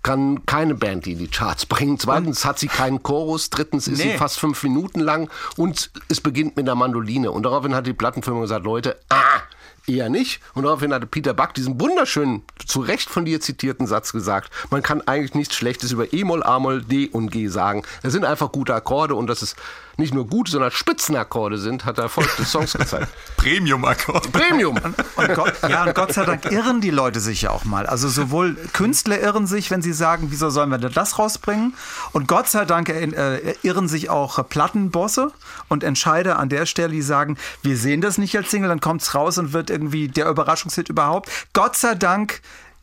[0.02, 1.98] kann keine Band die in die Charts bringen.
[1.98, 3.50] Zweitens hat sie keinen Chorus.
[3.50, 4.12] Drittens ist Nee.
[4.12, 7.32] sie fast fünf Minuten lang und es beginnt mit einer Mandoline.
[7.32, 9.40] Und daraufhin hat die Plattenfirma gesagt, Leute, ah,
[9.86, 10.40] eher nicht.
[10.54, 14.82] Und daraufhin hatte Peter Buck diesen wunderschönen, zu Recht von dir zitierten Satz gesagt, man
[14.82, 17.82] kann eigentlich nichts Schlechtes über E-Moll, A-Moll, D und G sagen.
[18.02, 19.54] Das sind einfach gute Akkorde und dass es
[20.00, 23.08] nicht nur gute, sondern Spitzenakkorde sind, hat der Erfolg des Songs gezeigt.
[23.36, 24.28] Premium-Akkorde.
[24.30, 24.76] Premium!
[24.76, 27.86] Und Gott, ja, und Gott sei Dank irren die Leute sich ja auch mal.
[27.86, 31.74] Also sowohl Künstler irren sich, wenn sie sagen, wieso sollen wir denn das rausbringen?
[32.12, 35.32] Und Gott sei Dank äh, irren sich auch Plattenbosse
[35.68, 39.14] und Entscheider an der Stelle, die sagen, wir sehen das nicht als Single, dann kommt's
[39.14, 41.30] raus und wird irgendwie der Überraschungshit überhaupt.
[41.52, 42.40] Gott sei Dank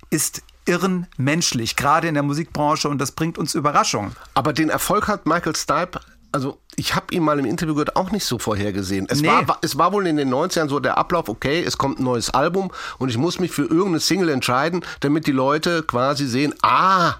[0.10, 4.16] ist Irren menschlich, gerade in der Musikbranche und das bringt uns Überraschungen.
[4.34, 6.00] Aber den Erfolg hat Michael Stipe,
[6.32, 9.08] also ich habe ihn mal im Interview gehört, auch nicht so vorhergesehen.
[9.10, 9.28] Es, Nee.
[9.28, 12.30] war, es war wohl in den 90ern so der Ablauf, okay, es kommt ein neues
[12.30, 17.16] Album und ich muss mich für irgendeine Single entscheiden, damit die Leute quasi sehen, ah,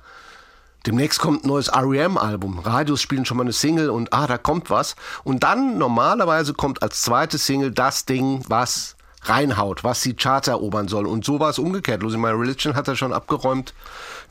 [0.86, 2.60] demnächst kommt ein neues R.E.M.-Album.
[2.60, 4.96] Radios spielen schon mal eine Single und ah, da kommt was.
[5.24, 8.96] Und dann normalerweise kommt als zweite Single das Ding, was
[9.30, 11.06] reinhaut, was die Charts erobern soll.
[11.06, 12.02] Und so war es umgekehrt.
[12.02, 13.74] Losing My Religion hat er schon abgeräumt,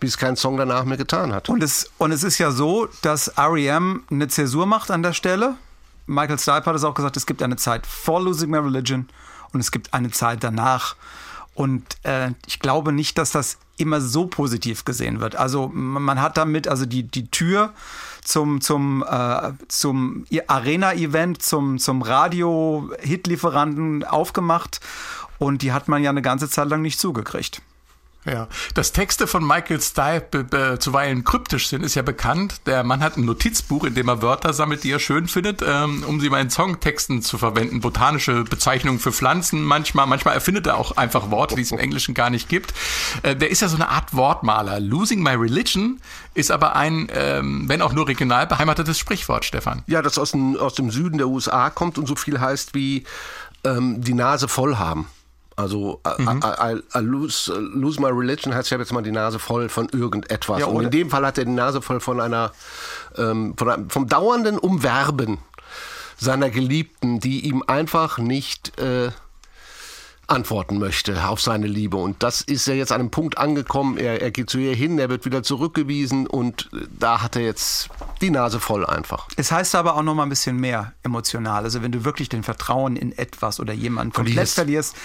[0.01, 1.49] wie es kein Song danach mehr getan hat.
[1.49, 5.55] Und es, und es ist ja so, dass REM eine Zäsur macht an der Stelle.
[6.07, 9.09] Michael Stipe hat es auch gesagt, es gibt eine Zeit vor Losing My Religion
[9.53, 10.97] und es gibt eine Zeit danach.
[11.57, 15.37] Und äh, ich glaube nicht, dass das immer so positiv gesehen wird.
[15.37, 17.73] Also man hat damit also die, die Tür
[18.23, 24.81] zum, zum, äh, zum Arena-Event, zum, zum Radio-Hit-Lieferanten aufgemacht
[25.39, 27.63] und die hat man ja eine ganze Zeit lang nicht zugekriegt.
[28.27, 32.63] Ja, dass Texte von Michael Stipe zuweilen kryptisch sind, ist ja bekannt.
[32.67, 36.03] Der Mann hat ein Notizbuch, in dem er Wörter sammelt, die er schön findet, ähm,
[36.07, 37.81] um sie mal in Songtexten zu verwenden.
[37.81, 40.07] Botanische Bezeichnungen für Pflanzen manchmal.
[40.07, 42.75] Manchmal erfindet er auch einfach Worte, die es im Englischen gar nicht gibt.
[43.23, 44.81] Äh, der ist ja so eine Art Wortmaler.
[44.81, 46.01] Losing My Religion
[46.35, 49.83] ist aber ein, ähm, wenn auch nur regional beheimatetes Sprichwort, Stefan.
[49.87, 53.05] Ja, das aus dem, aus dem Süden der USA kommt und so viel heißt wie
[53.65, 55.07] ähm, die Nase voll haben.
[55.57, 56.41] Also I, Mhm.
[56.45, 59.69] I, I, I lose, lose my religion heißt, ich habe jetzt mal die Nase voll
[59.71, 60.61] von irgendetwas.
[60.61, 62.53] Ja, und in dem Fall hat er die Nase voll von einer,
[63.17, 65.39] ähm, von einem vom dauernden Umwerben
[66.19, 69.11] seiner Geliebten, die ihm einfach nicht äh,
[70.29, 71.97] antworten möchte auf seine Liebe.
[71.97, 73.97] Und das ist ja jetzt an einem Punkt angekommen.
[73.97, 77.43] Er, er geht zu ihr hin, er wird wieder zurückgewiesen und äh, da hat er
[77.43, 77.89] jetzt
[78.21, 79.29] die Nase voll einfach.
[79.37, 81.65] Es heißt aber auch noch mal ein bisschen mehr emotional.
[81.65, 84.95] Also wenn du wirklich den Vertrauen in etwas oder jemanden komplett Verlierst.
[84.95, 84.97] verlierst,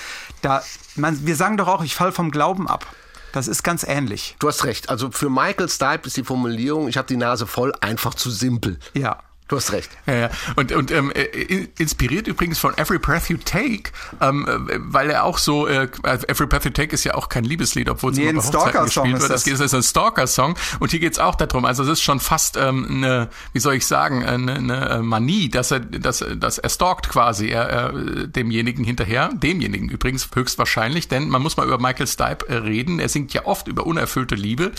[0.41, 0.63] da,
[0.95, 2.85] man, wir sagen doch auch, ich fall vom Glauben ab.
[3.31, 4.35] Das ist ganz ähnlich.
[4.39, 4.89] Du hast recht.
[4.89, 8.77] Also für Michael Stipe ist die Formulierung, ich habe die Nase voll, einfach zu simpel.
[8.93, 9.19] Ja.
[9.51, 9.89] Du hast recht.
[10.07, 10.29] Ja, ja.
[10.55, 15.25] Und, und ähm, äh, inspiriert übrigens von Every Breath You Take, ähm, äh, weil er
[15.25, 18.29] auch so, äh, Every Breath You Take ist ja auch kein Liebeslied, obwohl es Nee,
[18.29, 19.29] immer bei Hochzeiten gespielt wird.
[19.29, 19.59] Das das.
[19.59, 21.65] ist, ein Stalker-Song und hier geht's auch darum.
[21.65, 25.71] Also es ist schon fast ähm, eine, wie soll ich sagen, eine, eine Manie, dass
[25.71, 27.91] er, dass, dass er stalkt quasi er, er,
[28.27, 33.01] demjenigen hinterher, demjenigen übrigens höchstwahrscheinlich, denn man muss mal über Michael Stipe äh, reden.
[33.01, 34.71] Er singt ja oft über unerfüllte Liebe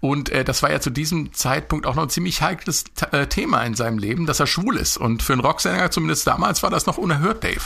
[0.00, 3.62] und äh, das war ja zu diesem Zeitpunkt auch noch ein ziemlich heikles äh, Thema
[3.62, 4.96] in seinem Leben, dass er schwul ist.
[4.96, 7.62] Und für einen Rocksänger, zumindest damals, war das noch unerhört, Dave.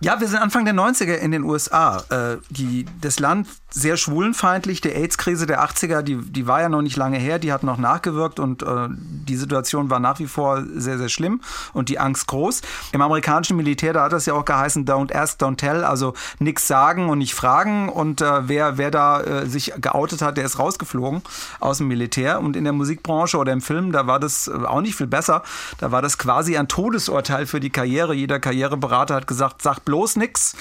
[0.00, 2.04] Ja, wir sind Anfang der 90er in den USA.
[2.10, 4.80] Äh, die, das Land sehr schwulenfeindlich.
[4.80, 7.78] Die AIDS-Krise der 80er, die, die war ja noch nicht lange her, die hat noch
[7.78, 11.40] nachgewirkt und äh, die Situation war nach wie vor sehr, sehr schlimm
[11.72, 12.62] und die Angst groß.
[12.92, 16.68] Im amerikanischen Militär, da hat das ja auch geheißen, don't ask, don't tell, also nichts
[16.68, 17.88] sagen und nicht fragen.
[17.88, 21.22] Und äh, wer, wer da äh, sich geoutet hat, der ist rausgeflogen
[21.58, 22.40] aus dem Militär.
[22.40, 25.42] Und in der Musikbranche oder im Film, da war das äh, auch nicht viel besser.
[25.78, 28.14] Da war das quasi ein Todesurteil für die Karriere.
[28.14, 30.54] Jeder Karriereberater hat gesagt, sag bloß nichts.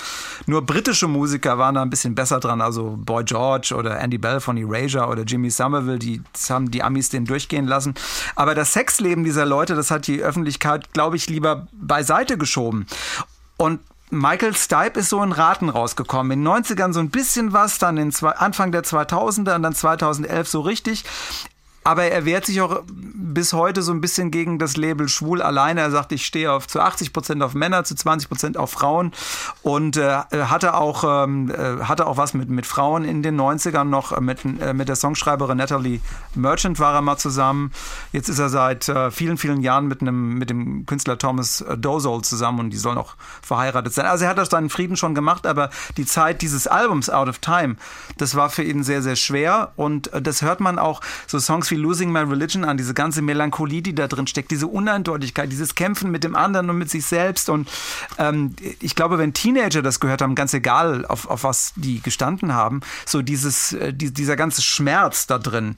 [0.46, 2.62] Nur britische Musiker waren da ein bisschen besser dran.
[2.62, 7.10] Also Boy George oder Andy Bell von Erasure oder Jimmy Somerville, die haben die Amis
[7.10, 7.94] den durchgehen lassen.
[8.36, 12.88] Aber das Sexleben dieser Leute, das hat die Öffentlichkeit, glaube ich, lieber beiseite geschoben.
[13.58, 16.32] Und Michael Stipe ist so in Raten rausgekommen.
[16.32, 19.76] In den 90ern so ein bisschen was, dann in zwei, Anfang der 2000er und dann
[19.76, 21.04] 2011 so richtig.
[21.88, 22.84] Aber er wehrt sich auch
[23.38, 25.80] bis heute so ein bisschen gegen das Label schwul alleine.
[25.80, 29.14] Er sagt, ich stehe auf zu 80 Prozent auf Männer, zu 20 Prozent auf Frauen
[29.62, 33.86] und äh, hatte auch ähm, äh, hatte auch was mit mit Frauen in den 90ern
[33.86, 36.02] noch mit äh, mit der Songschreiberin Natalie
[36.36, 37.72] Merchant war er mal zusammen.
[38.12, 42.24] Jetzt ist er seit äh, vielen vielen Jahren mit einem mit dem Künstler Thomas Dozol
[42.24, 44.08] zusammen und die sollen auch verheiratet sein.
[44.08, 47.40] Also er hat das seinen Frieden schon gemacht, aber die Zeit dieses Albums Out of
[47.40, 47.78] Time,
[48.18, 51.72] das war für ihn sehr sehr schwer und äh, das hört man auch so Songs
[51.72, 55.76] wie Losing My Religion an, diese ganze Melancholie, die da drin steckt, diese Uneindeutigkeit, dieses
[55.76, 57.50] Kämpfen mit dem anderen und mit sich selbst.
[57.50, 57.70] Und
[58.18, 62.54] ähm, ich glaube, wenn Teenager das gehört haben, ganz egal, auf, auf was die gestanden
[62.54, 65.76] haben, so dieses, äh, die, dieser ganze Schmerz da drin,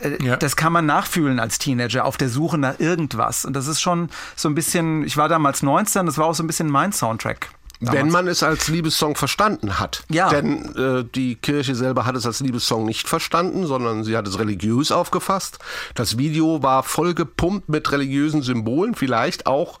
[0.00, 0.36] äh, ja.
[0.36, 3.44] das kann man nachfühlen als Teenager auf der Suche nach irgendwas.
[3.44, 6.42] Und das ist schon so ein bisschen, ich war damals 19, das war auch so
[6.42, 7.50] ein bisschen mein Soundtrack.
[7.80, 7.98] Damals.
[7.98, 10.04] Wenn man es als Liebessong verstanden hat.
[10.08, 10.30] Ja.
[10.30, 14.38] Denn äh, die Kirche selber hat es als Liebessong nicht verstanden, sondern sie hat es
[14.38, 15.58] religiös aufgefasst.
[15.94, 19.78] Das Video war voll gepumpt mit religiösen Symbolen, vielleicht auch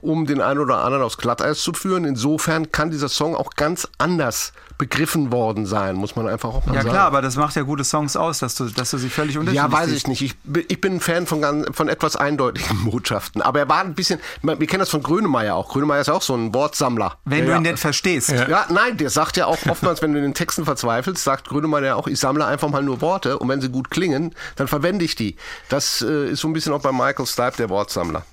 [0.00, 2.04] um den einen oder anderen aufs Glatteis zu führen.
[2.04, 6.74] Insofern kann dieser Song auch ganz anders begriffen worden sein, muss man einfach auch mal
[6.74, 6.86] ja, sagen.
[6.86, 9.36] Ja klar, aber das macht ja gute Songs aus, dass du, dass du sie völlig
[9.36, 10.22] unterschiedlich Ja, weiß ich nicht.
[10.22, 10.34] Ich,
[10.68, 13.42] ich bin ein Fan von, von etwas eindeutigen Botschaften.
[13.42, 15.68] Aber er war ein bisschen, wir kennen das von Grönemeyer auch.
[15.68, 17.18] Grönemeyer ist ja auch so ein Wortsammler.
[17.26, 18.30] Wenn du ihn denn verstehst.
[18.30, 18.48] Ja.
[18.48, 18.66] ja.
[18.70, 21.94] nein, der sagt ja auch oftmals, wenn du in den Texten verzweifelst, sagt Grönemeyer ja
[21.96, 25.14] auch, ich sammle einfach mal nur Worte und wenn sie gut klingen, dann verwende ich
[25.14, 25.36] die.
[25.68, 28.24] Das äh, ist so ein bisschen auch bei Michael Stipe der Wortsammler.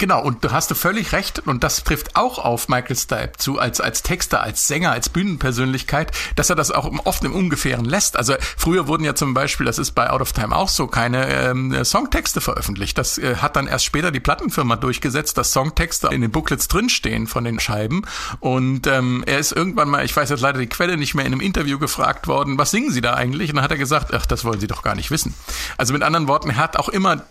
[0.00, 3.58] Genau, und du hast du völlig recht, und das trifft auch auf Michael Stipe zu,
[3.58, 8.16] als, als Texter, als Sänger, als Bühnenpersönlichkeit, dass er das auch oft im Ungefähren lässt.
[8.16, 11.28] Also früher wurden ja zum Beispiel, das ist bei Out of Time auch so, keine
[11.28, 12.96] ähm, Songtexte veröffentlicht.
[12.96, 17.26] Das äh, hat dann erst später die Plattenfirma durchgesetzt, dass Songtexte in den Booklets drinstehen
[17.26, 18.06] von den Scheiben.
[18.38, 21.32] Und ähm, er ist irgendwann mal, ich weiß jetzt leider die Quelle nicht mehr, in
[21.34, 23.50] einem Interview gefragt worden, was singen Sie da eigentlich?
[23.50, 25.34] Und dann hat er gesagt, ach, das wollen Sie doch gar nicht wissen.
[25.76, 27.22] Also mit anderen Worten, er hat auch immer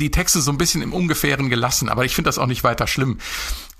[0.00, 2.86] die Texte so ein bisschen im Ungefähren gelassen, aber ich finde das auch nicht weiter
[2.86, 3.18] schlimm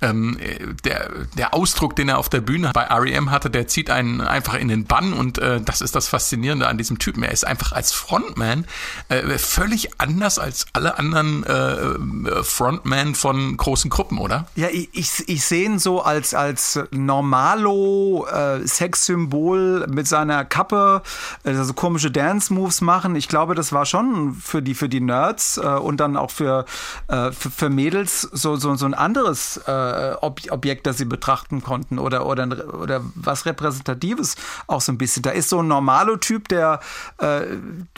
[0.03, 0.39] ähm,
[0.85, 4.55] der, der Ausdruck, den er auf der Bühne bei REM hatte, der zieht einen einfach
[4.55, 7.23] in den Bann und äh, das ist das Faszinierende an diesem Typen.
[7.23, 8.67] Er ist einfach als Frontman
[9.09, 14.47] äh, völlig anders als alle anderen äh, Frontman von großen Gruppen, oder?
[14.57, 21.03] Ja, ich, ich, ich sehe ihn so als, als Normalo äh, Sexsymbol mit seiner Kappe,
[21.45, 23.17] also komische Dance-Moves machen.
[23.17, 26.65] Ich glaube, das war schon für die, für die Nerds äh, und dann auch für,
[27.09, 31.63] äh, für, für Mädels so, so, so ein anderes äh, Ob Objekt, das sie betrachten
[31.63, 35.23] konnten oder, oder, oder was Repräsentatives auch so ein bisschen.
[35.23, 36.81] Da ist so ein Normalo-Typ, der,
[37.19, 37.43] äh,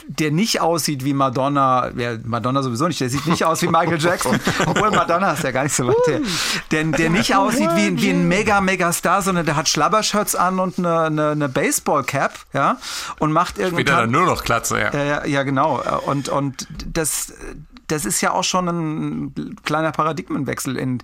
[0.07, 3.99] der nicht aussieht wie Madonna, ja, Madonna sowieso nicht, der sieht nicht aus wie Michael
[3.99, 6.21] Jackson, obwohl Madonna ist ja gar nicht so weit her.
[6.71, 10.59] Der, der nicht aussieht wie, wie ein mega, mega Star, sondern der hat Schlabbershirts an
[10.59, 12.77] und eine, eine, eine Baseball-Cap, ja,
[13.19, 13.81] und macht irgendwie.
[13.83, 14.93] Später dann nur noch Klatze, ja.
[14.93, 15.81] Ja, ja, genau.
[16.05, 17.33] Und, und das,
[17.93, 21.03] das ist ja auch schon ein kleiner Paradigmenwechsel in,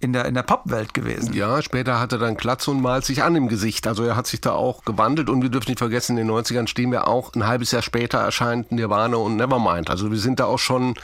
[0.00, 1.32] in der, in der Popwelt gewesen.
[1.32, 3.86] Ja, später hat er dann Glatze und malt sich an im Gesicht.
[3.86, 6.68] Also er hat sich da auch gewandelt und wir dürfen nicht vergessen, in den 90ern
[6.68, 9.88] stehen wir auch, ein halbes Jahr später erscheint Nirvana und Nevermind.
[9.88, 10.94] Also wir sind da auch schon,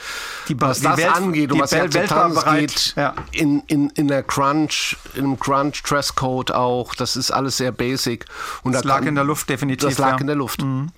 [0.48, 3.14] die, was die das Welt, angeht und was die Akzeptanz geht, ja.
[3.30, 8.26] in, in, in der Crunch, in einem Crunch-Dresscode auch, das ist alles sehr basic.
[8.62, 9.88] Und das da lag kann, in der Luft definitiv.
[9.88, 10.18] Das lag ja.
[10.18, 10.62] in der Luft.
[10.62, 10.90] Mhm.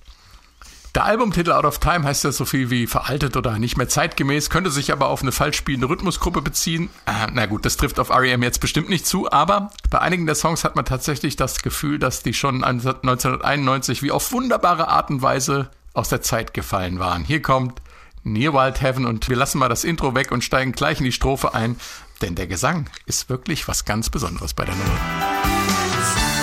[0.94, 4.48] Der Albumtitel Out of Time heißt ja so viel wie veraltet oder nicht mehr zeitgemäß,
[4.48, 6.88] könnte sich aber auf eine falsch spielende Rhythmusgruppe beziehen.
[7.07, 8.44] Äh, na gut, das trifft auf R.E.M.
[8.44, 12.22] jetzt bestimmt nicht zu, aber bei einigen der Songs hat man tatsächlich das Gefühl, dass
[12.22, 17.24] die schon 1991 wie auf wunderbare Art und Weise aus der Zeit gefallen waren.
[17.24, 17.83] Hier kommt
[18.22, 21.12] Near Wild Heaven und wir lassen mal das Intro weg und steigen gleich in die
[21.12, 21.74] Strophe ein,
[22.22, 26.34] denn der Gesang ist wirklich was ganz Besonderes bei der Nummer.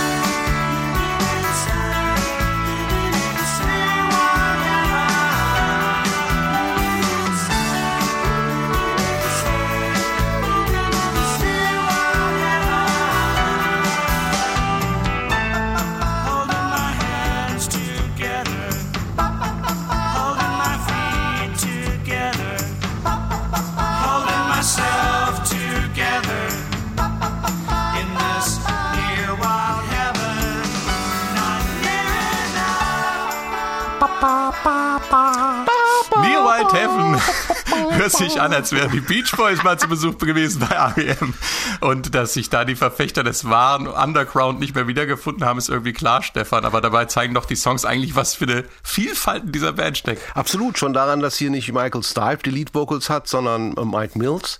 [37.90, 41.34] hört sich an, als wären die Beach Boys mal zu Besuch gewesen bei R.E.M.
[41.82, 45.94] Und dass sich da die Verfechter des wahren Underground nicht mehr wiedergefunden haben, ist irgendwie
[45.94, 46.66] klar, Stefan.
[46.66, 50.22] Aber dabei zeigen doch die Songs eigentlich, was für eine Vielfalt in dieser Band steckt.
[50.36, 54.18] Absolut, schon daran, dass hier nicht Michael Stipe die Lead Vocals hat, sondern äh, Mike
[54.18, 54.60] Mills.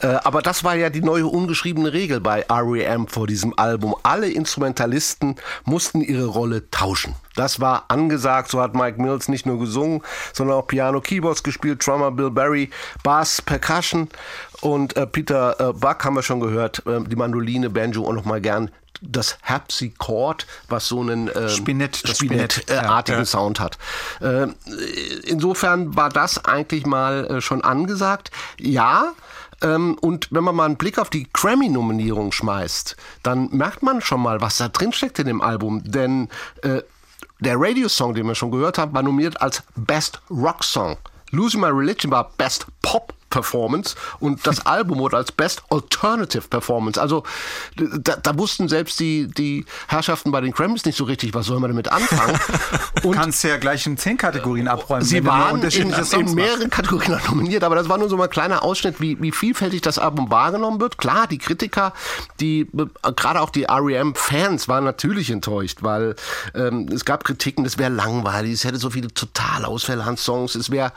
[0.00, 3.08] Äh, aber das war ja die neue ungeschriebene Regel bei R.E.M.
[3.08, 3.94] vor diesem Album.
[4.02, 7.14] Alle Instrumentalisten mussten ihre Rolle tauschen.
[7.34, 11.84] Das war angesagt, so hat Mike Mills nicht nur gesungen, sondern auch Piano, Keyboards gespielt,
[11.86, 12.70] Drummer Bill Berry,
[13.02, 14.08] Bass, Percussion
[14.60, 18.40] und äh, Peter äh, Buck haben wir schon gehört, äh, die Mandoline, Banjo und nochmal
[18.40, 18.70] gern
[19.02, 22.82] das Harpsichord, was so einen ähm, Spinett, Spinett, Spinett, äh, ja.
[22.82, 23.78] artigen Sound hat.
[24.20, 24.46] Äh,
[25.26, 28.30] insofern war das eigentlich mal äh, schon angesagt.
[28.58, 29.12] Ja,
[29.62, 34.20] ähm, und wenn man mal einen Blick auf die Grammy-Nominierung schmeißt, dann merkt man schon
[34.20, 35.82] mal, was da drin steckt in dem Album.
[35.84, 36.28] Denn
[36.62, 36.82] äh,
[37.44, 40.96] der Radio-Song, den wir schon gehört haben, war nominiert als Best Rock Song.
[41.30, 47.00] Losing My Religion war Best Pop Performance und das Album wurde als Best Alternative Performance.
[47.00, 47.24] Also
[47.76, 51.58] da, da wussten selbst die, die Herrschaften bei den Grammys nicht so richtig, was soll
[51.58, 52.38] man damit anfangen.
[53.02, 55.04] Du Und kannst ja gleich in zehn Kategorien abräumen.
[55.04, 58.62] Sie waren in, in mehreren Kategorien nominiert, aber das war nur so mal ein kleiner
[58.62, 60.96] Ausschnitt, wie, wie vielfältig das Album wahrgenommen wird.
[60.96, 61.92] Klar, die Kritiker,
[62.38, 66.14] die äh, gerade auch die REM-Fans waren natürlich enttäuscht, weil
[66.54, 70.70] ähm, es gab Kritiken, das wäre langweilig, es hätte so viele Totalausfälle an Songs, es
[70.70, 70.92] wäre,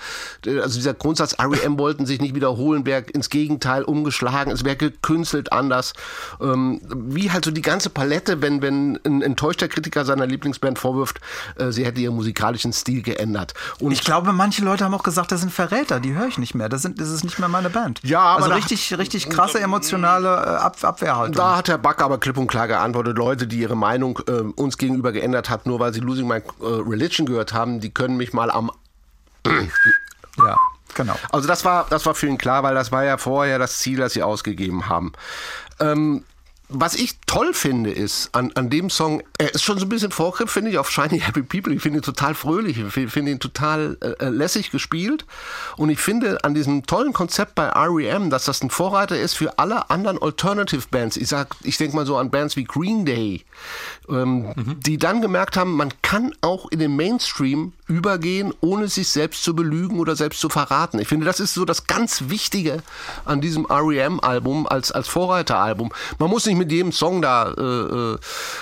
[0.46, 4.76] äh, also dieser Grundsatz, REM wollten sich nicht wiederholen, wäre ins Gegenteil umgeschlagen, es wäre
[4.76, 5.94] gekünstelt anders.
[6.42, 11.20] Ähm, wie halt so die ganze Palette, wenn, wenn ein enttäuschter Kritiker seiner Lieblingsband vorwirft,
[11.58, 13.54] äh, sie hätte ihren musikalischen Stil geändert.
[13.80, 16.56] Und Ich glaube, manche Leute haben auch gesagt, das sind Verräter, die höre ich nicht
[16.56, 16.70] mehr.
[16.70, 18.00] Das, sind, das ist nicht mehr meine Band.
[18.04, 21.36] Ja, aber also richtig, richtig krasse emotionale äh, Ab Abwehrhaltung.
[21.36, 24.78] Da hat Herr Back aber klipp und klar geantwortet, Leute, die ihre Meinung äh, uns
[24.78, 28.34] gegenüber geändert hat, nur weil sie Losing My äh, Religion gehört haben, die können mich
[28.34, 28.72] mal am...
[29.46, 30.58] ja,
[30.98, 31.16] genau.
[31.32, 34.00] Also das war, das war für ihn klar, weil das war ja vorher das Ziel,
[34.00, 35.14] das sie ausgegeben haben.
[35.80, 36.24] Ähm,
[36.70, 40.12] was ich toll finde, ist an, an dem Song, er ist schon so ein bisschen
[40.12, 41.74] Vorgriff, finde ich, auf Shiny Happy People.
[41.74, 45.26] Ich finde ihn total fröhlich, ich finde find ihn total äh, äh, lässig gespielt.
[45.78, 49.58] Und ich finde an diesem tollen Konzept bei REM, dass das ein Vorreiter ist für
[49.60, 51.16] alle anderen Alternative Bands.
[51.16, 53.46] Ich sag, ich denke mal so an Bands wie Green Day,
[54.10, 59.44] ähm, die dann gemerkt haben, man kann auch in den Mainstream übergehen, ohne sich selbst
[59.44, 61.00] zu belügen oder selbst zu verraten.
[61.00, 62.84] Ich finde, das ist so das ganz Wichtige
[63.26, 65.92] an diesem REM-Album als, als Vorreiteralbum.
[66.20, 68.18] Man muss nicht mit jedem Song da äh, äh,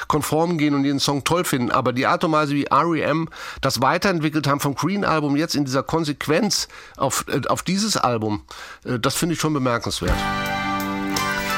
[0.08, 3.30] konform gehen und jeden Song toll finden, aber die Art und Weise, wie REM
[3.62, 8.42] das weiterentwickelt haben vom Green-Album jetzt in dieser Konsequenz auf, äh, auf dieses Album,
[8.84, 10.16] äh, das finde ich schon bemerkenswert.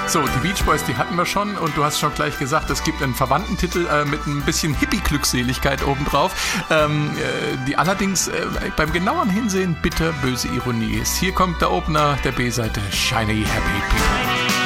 [0.07, 2.81] So, die Beach Boys, die hatten wir schon und du hast schon gleich gesagt, es
[2.81, 8.45] gibt einen verwandten Titel äh, mit ein bisschen Hippie-Glückseligkeit obendrauf, ähm, äh, die allerdings äh,
[8.77, 11.17] beim genaueren Hinsehen bitterböse Ironie ist.
[11.17, 14.56] Hier kommt der Opener der B-Seite Shiny Happy People.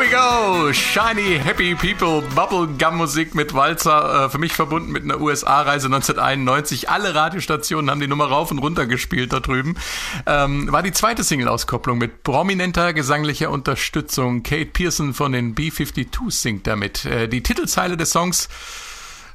[0.00, 0.72] We go!
[0.72, 6.88] Shiny Happy People, Bubblegum-Musik mit Walzer, äh, für mich verbunden mit einer USA-Reise 1991.
[6.88, 9.76] Alle Radiostationen haben die Nummer rauf und runter gespielt da drüben.
[10.24, 14.42] Ähm, war die zweite Single-Auskopplung mit prominenter gesanglicher Unterstützung.
[14.42, 17.04] Kate Pearson von den B-52 singt damit.
[17.04, 18.48] Äh, die Titelzeile des Songs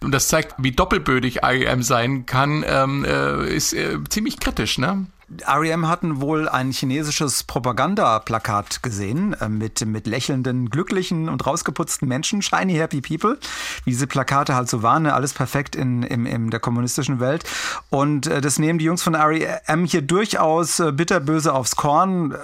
[0.02, 5.06] und das zeigt, wie doppelbödig IEM sein kann, ähm, äh, ist äh, ziemlich kritisch, ne?
[5.48, 12.44] REM hatten wohl ein chinesisches Propagandaplakat gesehen äh, mit, mit lächelnden, glücklichen und rausgeputzten Menschen,
[12.44, 13.40] shiny happy people,
[13.86, 15.14] wie diese Plakate halt so waren, ne?
[15.14, 17.44] alles perfekt in, in, in der kommunistischen Welt.
[17.90, 22.32] Und äh, das nehmen die Jungs von REM hier durchaus äh, bitterböse aufs Korn.
[22.32, 22.36] Äh,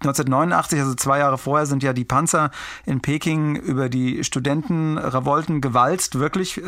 [0.00, 2.50] 1989, also zwei Jahre vorher, sind ja die Panzer
[2.86, 6.60] in Peking über die Studentenrevolten gewalzt, wirklich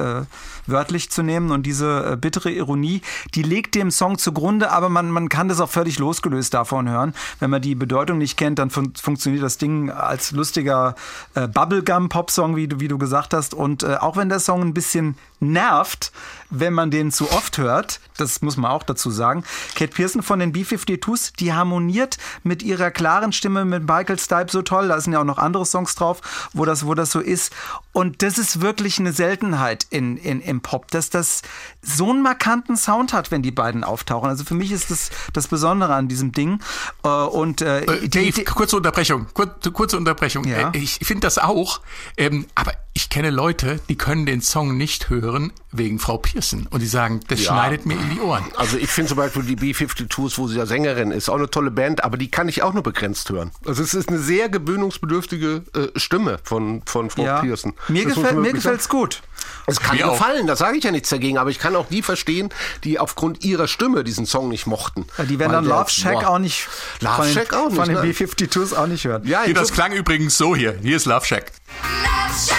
[0.66, 1.51] wörtlich zu nehmen.
[1.51, 3.03] Und diese bittere Ironie,
[3.35, 7.15] die legt dem Song zugrunde, aber man, man kann das auch völlig losgelöst davon hören.
[7.41, 10.95] Wenn man die Bedeutung nicht kennt, dann fun funktioniert das Ding als lustiger
[11.35, 13.55] äh, Bubblegum-Pop-Song, wie du, wie du gesagt hast.
[13.55, 16.12] Und äh, auch wenn der Song ein bisschen nervt,
[16.61, 19.44] wenn man den zu oft hört, das muss man auch dazu sagen,
[19.74, 24.62] Kate Pearson von den B-52s, die harmoniert mit ihrer klaren Stimme mit Michael Stipe so
[24.62, 24.88] toll.
[24.88, 26.20] Da sind ja auch noch andere Songs drauf,
[26.52, 27.52] wo das, wo das so ist.
[27.92, 31.42] Und das ist wirklich eine Seltenheit in, in, im Pop, dass das
[31.82, 34.28] so einen markanten Sound hat, wenn die beiden auftauchen.
[34.28, 36.61] Also für mich ist das das Besondere an diesem Ding.
[37.05, 40.44] Äh, Und äh, Äh, die- Dave, kurze Unterbrechung, kur kurze Unterbrechung.
[40.44, 40.70] Ja.
[40.70, 41.80] Äh, Ich finde das auch,
[42.16, 46.80] ähm, aber ich kenne Leute, die können den Song nicht hören wegen Frau Pearson und
[46.80, 47.53] die sagen, das Ja.
[47.53, 48.45] schneidet mir in die Ohren.
[48.57, 51.72] Also ich finde zum Beispiel die B-52s, wo sie ja Sängerin ist, auch eine tolle
[51.72, 53.51] Band, aber die kann ich auch nur begrenzt hören.
[53.66, 57.40] Also es ist eine sehr gewöhnungsbedürftige äh, Stimme von, von Frau ja.
[57.40, 57.74] Pearson.
[57.88, 59.22] Mir, Das gefällt, mir gefällt's gut.
[59.66, 60.12] Es kann Mir auch.
[60.12, 62.51] gefallen, da sage ich ja nichts dagegen, aber ich kann auch die verstehen,
[62.84, 65.07] die aufgrund ihrer Stimme diesen Song nicht mochten.
[65.18, 66.68] Ja, Die werden Weil dann Love Shack auch nicht
[67.01, 68.09] Love von den, Shack auch nicht, von den nein.
[68.12, 69.26] B-52s auch nicht hören.
[69.26, 70.78] Ja, Hier, das klang übrigens so hier.
[70.80, 71.51] Hier ist Love Shack.
[71.82, 72.57] Love Shack,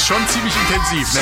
[0.00, 1.20] ist schon ziemlich intensiv, ne?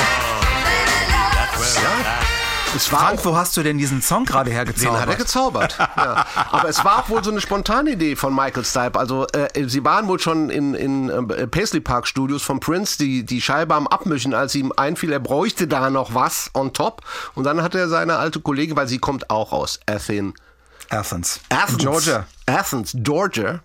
[2.73, 5.01] es war Frank, wo hast du denn diesen Song gerade Den hergezaubert?
[5.01, 5.77] hat er gezaubert.
[5.97, 6.25] ja.
[6.51, 8.97] Aber es war auch wohl so eine spontane Idee von Michael Stipe.
[8.97, 13.25] Also äh, sie waren wohl schon in, in äh, Paisley Park Studios von Prince die,
[13.25, 17.01] die Scheibe am Abmischen, als ihm einfiel, er bräuchte da noch was on top.
[17.35, 20.35] Und dann hat er seine alte Kollegin, weil sie kommt auch aus Athens.
[20.89, 21.41] Athens.
[21.49, 21.77] Athens.
[21.79, 22.25] Georgia.
[22.45, 23.59] Athens, Georgia.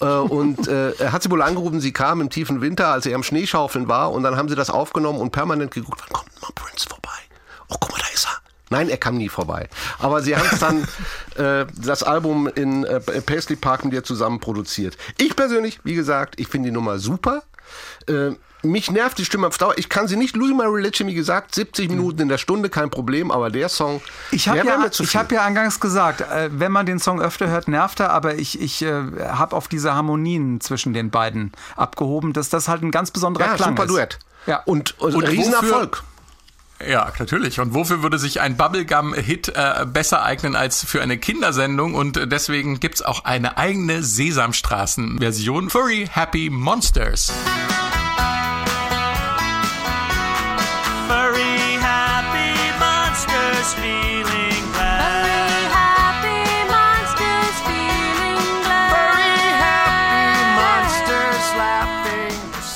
[0.00, 3.14] Äh, und äh, er hat sie wohl angerufen, sie kam im tiefen Winter, als er
[3.14, 4.12] am Schneeschaufeln war.
[4.12, 7.10] Und dann haben sie das aufgenommen und permanent geguckt, wann kommt mal Prince vorbei?
[7.68, 8.38] Oh, guck mal, da ist er.
[8.70, 9.68] Nein, er kam nie vorbei.
[9.98, 10.88] Aber sie haben dann
[11.44, 14.96] äh, das Album in äh, Paisley Park mit ihr zusammen produziert.
[15.18, 17.42] Ich persönlich, wie gesagt, ich finde die Nummer super.
[18.08, 18.32] Äh,
[18.64, 19.74] mich nervt die Stimme auf Dauer.
[19.76, 22.90] Ich kann sie nicht Losing My Religion, wie gesagt, 70 Minuten in der Stunde, kein
[22.90, 23.30] Problem.
[23.30, 24.00] Aber der Song,
[24.30, 27.68] Ich habe ja, ich hab ja eingangs gesagt, äh, wenn man den Song öfter hört,
[27.68, 32.48] nervt er, aber ich, ich äh, habe auf diese Harmonien zwischen den beiden abgehoben, dass
[32.48, 33.90] das halt ein ganz besonderer ja, Klang super ist.
[33.90, 34.18] Duett.
[34.46, 34.62] Ja.
[34.64, 36.02] Und, und, Und Riesenerfolg.
[36.86, 37.60] Ja, natürlich.
[37.60, 41.94] Und wofür würde sich ein Bubblegum-Hit äh, besser eignen als für eine Kindersendung?
[41.94, 45.70] Und äh, deswegen gibt's auch eine eigene Sesamstraßen-Version.
[45.70, 47.32] Furry Happy Monsters.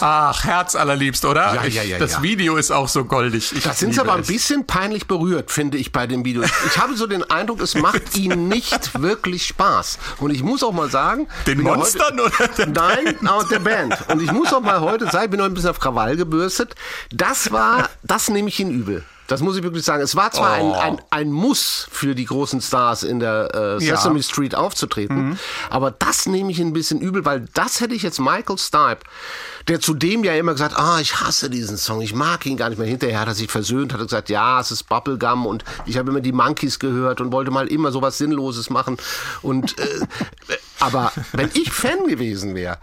[0.01, 1.55] Ach, Herz allerliebst, oder?
[1.55, 2.22] Ja, Ich- ja, ja, das.
[2.22, 3.53] Video ist auch so goldig.
[3.57, 6.42] Ich Das sind sie aber ein bisschen peinlich berührt, finde ich, bei dem Video.
[6.66, 9.99] Ich habe so den Eindruck, es macht ihnen nicht wirklich Spaß.
[10.18, 11.28] Und ich muss auch mal sagen...
[11.46, 13.96] Den Monstern heute, oder der Nein, aber der Band.
[14.09, 16.74] Und ich muss auch mal heute sagen, ich bin noch ein bisschen auf Krawall gebürstet.
[17.12, 19.05] Das war, das nehme ich ihnen übel.
[19.29, 20.03] Das muss ich wirklich sagen.
[20.03, 20.72] Es war zwar Oh.
[20.72, 23.51] ein, ein, ein Muss für die großen Stars in der
[23.81, 23.97] äh, Ja.
[23.97, 25.39] Sesame Street aufzutreten,
[25.70, 29.01] aber das nehme ich ein bisschen übel, weil das hätte ich jetzt Michael Stipe,
[29.68, 32.79] der zudem ja immer gesagt, ah, ich hasse diesen Song, ich mag ihn gar nicht
[32.79, 32.89] mehr.
[32.89, 36.20] Hinterher hat er sich versöhnt, hat gesagt, ja, es ist Bubblegum und ich habe immer
[36.22, 38.97] die Monkeys gehört und wollte mal immer sowas Sinnloses machen.
[39.43, 40.01] Und äh,
[40.81, 42.79] aber wenn ich Fan gewesen wäre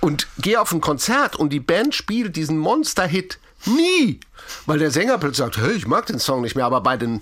[0.00, 4.20] und gehe auf ein Konzert und die Band spielt diesen Monster-Hit, nie,
[4.66, 7.20] weil der Sänger plötzlich sagt, hey, ich mag den Song nicht mehr, aber bei den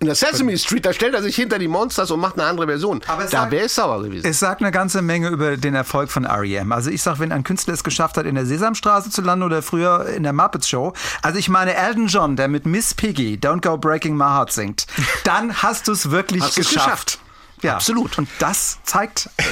[0.00, 2.66] in der Sesame Street, da stellt er sich hinter die Monsters und macht eine andere
[2.68, 3.00] Version.
[3.08, 4.24] Aber es da wäre ich sauer gewesen.
[4.24, 6.70] Es sagt eine ganze Menge über den Erfolg von R.E.M.
[6.70, 9.60] Also ich sag, wenn ein Künstler es geschafft hat, in der Sesamstraße zu landen oder
[9.60, 10.92] früher in der Muppets Show.
[11.22, 14.86] Also ich meine, Elton John, der mit Miss Piggy Don't Go Breaking My Heart singt,
[15.24, 16.74] dann hast du es wirklich Hast geschafft.
[16.76, 17.18] geschafft.
[17.62, 18.18] Ja, Absolut.
[18.18, 19.42] Und das zeigt äh,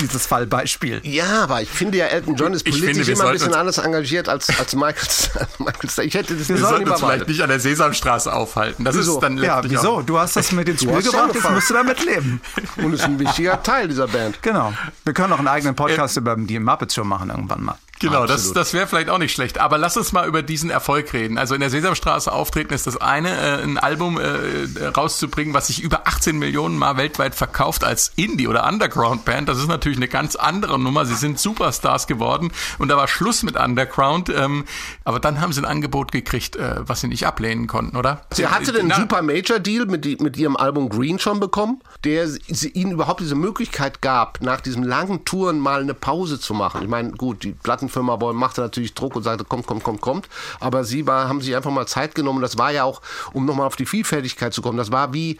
[0.00, 1.00] dieses Fallbeispiel.
[1.04, 4.28] Ja, aber ich finde ja, Elton John ist politisch finde, immer ein bisschen anders engagiert
[4.28, 5.06] als, als Michael,
[5.58, 6.06] Michael Stipe.
[6.06, 8.84] Ich hätte das Wir nicht sollten uns vielleicht nicht an der Sesamstraße aufhalten.
[8.84, 9.14] Das Wieso?
[9.14, 10.02] ist dann Ja, wieso?
[10.02, 12.40] Du hast das mit ins Spiel gebracht, jetzt musst du damit leben.
[12.76, 14.42] Und ist ein wichtiger Teil dieser Band.
[14.42, 14.72] Genau.
[15.04, 17.78] Wir können auch einen eigenen Podcast über die Muppets Show machen irgendwann mal.
[18.00, 18.56] Genau, das, Absolut.
[18.56, 19.58] das wäre vielleicht auch nicht schlecht.
[19.58, 21.36] Aber lass uns mal über diesen Erfolg reden.
[21.36, 25.82] Also in der Sesamstraße auftreten ist das eine, äh, ein Album äh, rauszubringen, was sich
[25.82, 29.50] über 18 Millionen Mal weltweit verkauft als Indie- oder Underground-Band.
[29.50, 31.04] Das ist natürlich eine ganz andere Nummer.
[31.04, 34.30] Sie sind Superstars geworden und da war Schluss mit Underground.
[34.30, 34.64] Ähm,
[35.04, 38.22] aber dann haben sie ein Angebot gekriegt, äh, was sie nicht ablehnen konnten, oder?
[38.32, 42.26] Sie hatte den Na, Super Major Deal mit, mit ihrem Album Green schon bekommen, der
[42.28, 46.80] sie, ihnen überhaupt diese Möglichkeit gab, nach diesem langen Touren mal eine Pause zu machen.
[46.82, 50.00] Ich meine, gut, die Plattenfirma Plattenfirma Boy machte natürlich Druck und sagte, kommt, kommt, kommt,
[50.00, 50.28] kommt.
[50.60, 52.40] Aber sie war, haben sich einfach mal Zeit genommen.
[52.40, 55.38] Das war ja auch, um nochmal auf die Vielfältigkeit zu kommen, das war wie,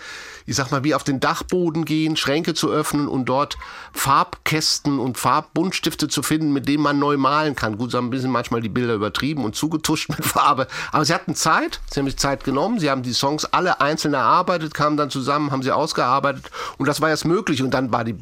[0.50, 3.56] ich sag mal, wie auf den Dachboden gehen, Schränke zu öffnen und dort
[3.92, 7.78] Farbkästen und Farbbuntstifte zu finden, mit denen man neu malen kann.
[7.78, 10.66] Gut, sie haben ein bisschen manchmal die Bilder übertrieben und zugetuscht mit Farbe.
[10.90, 14.12] Aber sie hatten Zeit, sie haben sich Zeit genommen, sie haben die Songs alle einzeln
[14.12, 17.62] erarbeitet, kamen dann zusammen, haben sie ausgearbeitet und das war jetzt möglich.
[17.62, 18.16] Und dann war die,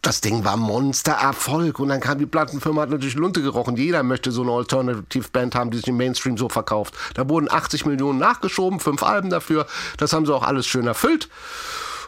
[0.00, 3.76] das Ding war Monstererfolg und dann kam die Plattenfirma, hat natürlich Lunte gerochen.
[3.76, 6.94] Jeder möchte so eine Alternative Band haben, die sich im Mainstream so verkauft.
[7.14, 9.66] Da wurden 80 Millionen nachgeschoben, fünf Alben dafür.
[9.96, 11.28] Das haben sie auch alles schön erfüllt.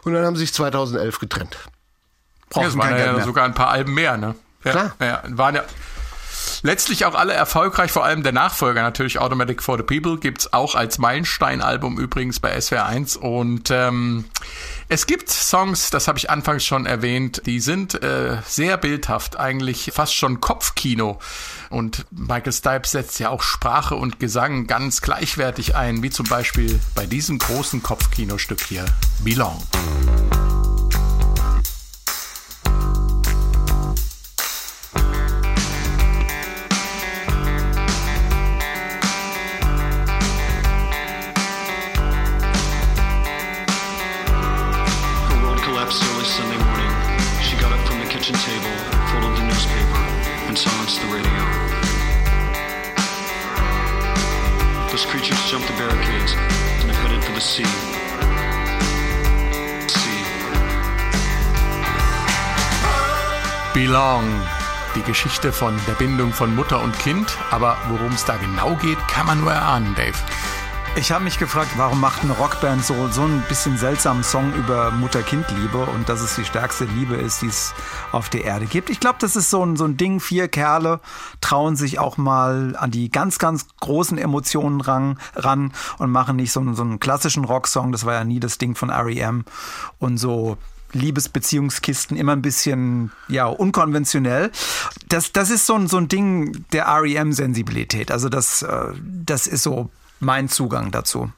[0.07, 1.57] Und dann haben sie sich 2011 getrennt.
[1.59, 3.25] Ja, es Brauchen waren kein Geld ja mehr.
[3.25, 4.35] sogar ein paar Alben mehr, ne?
[4.63, 4.95] Ja, Klar.
[5.01, 5.63] Ja, waren ja
[6.63, 10.75] letztlich auch alle erfolgreich, vor allem der Nachfolger natürlich Automatic for the People gibt's auch
[10.75, 14.23] als Meilenstein-Album übrigens bei SWR1 und ähm,
[14.89, 19.91] es gibt Songs, das habe ich anfangs schon erwähnt, die sind äh, sehr bildhaft, eigentlich
[19.93, 21.19] fast schon Kopfkino
[21.69, 26.79] und Michael Stipe setzt ja auch Sprache und Gesang ganz gleichwertig ein, wie zum Beispiel
[26.95, 28.85] bei diesem großen Kopfkinostück hier,
[29.23, 29.61] Belong.
[63.97, 64.41] Belong.
[64.95, 67.35] Die Geschichte von der Bindung von Mutter und Kind.
[67.49, 70.13] Aber worum es da genau geht, kann man nur erahnen, Dave.
[70.95, 74.91] Ich habe mich gefragt, warum macht eine Rockband so, so ein bisschen seltsamen Song über
[74.91, 77.73] Mutter-Kind-Liebe und dass es die stärkste Liebe ist, die es
[78.11, 78.91] auf der Erde gibt.
[78.91, 80.99] Ich glaube, das ist so ein, so ein Ding, vier Kerle
[81.41, 86.51] trauen sich auch mal an die ganz, ganz großen Emotionen ran, ran und machen nicht
[86.51, 89.43] so, so einen klassischen Rocksong, das war ja nie das Ding von R.E.M.
[89.97, 90.59] und so
[90.93, 94.51] Liebesbeziehungskisten immer ein bisschen ja unkonventionell.
[95.09, 98.11] Das, das ist so ein, so ein Ding der REM-Sensibilität.
[98.11, 101.31] Also das, äh, das ist so mein Zugang dazu.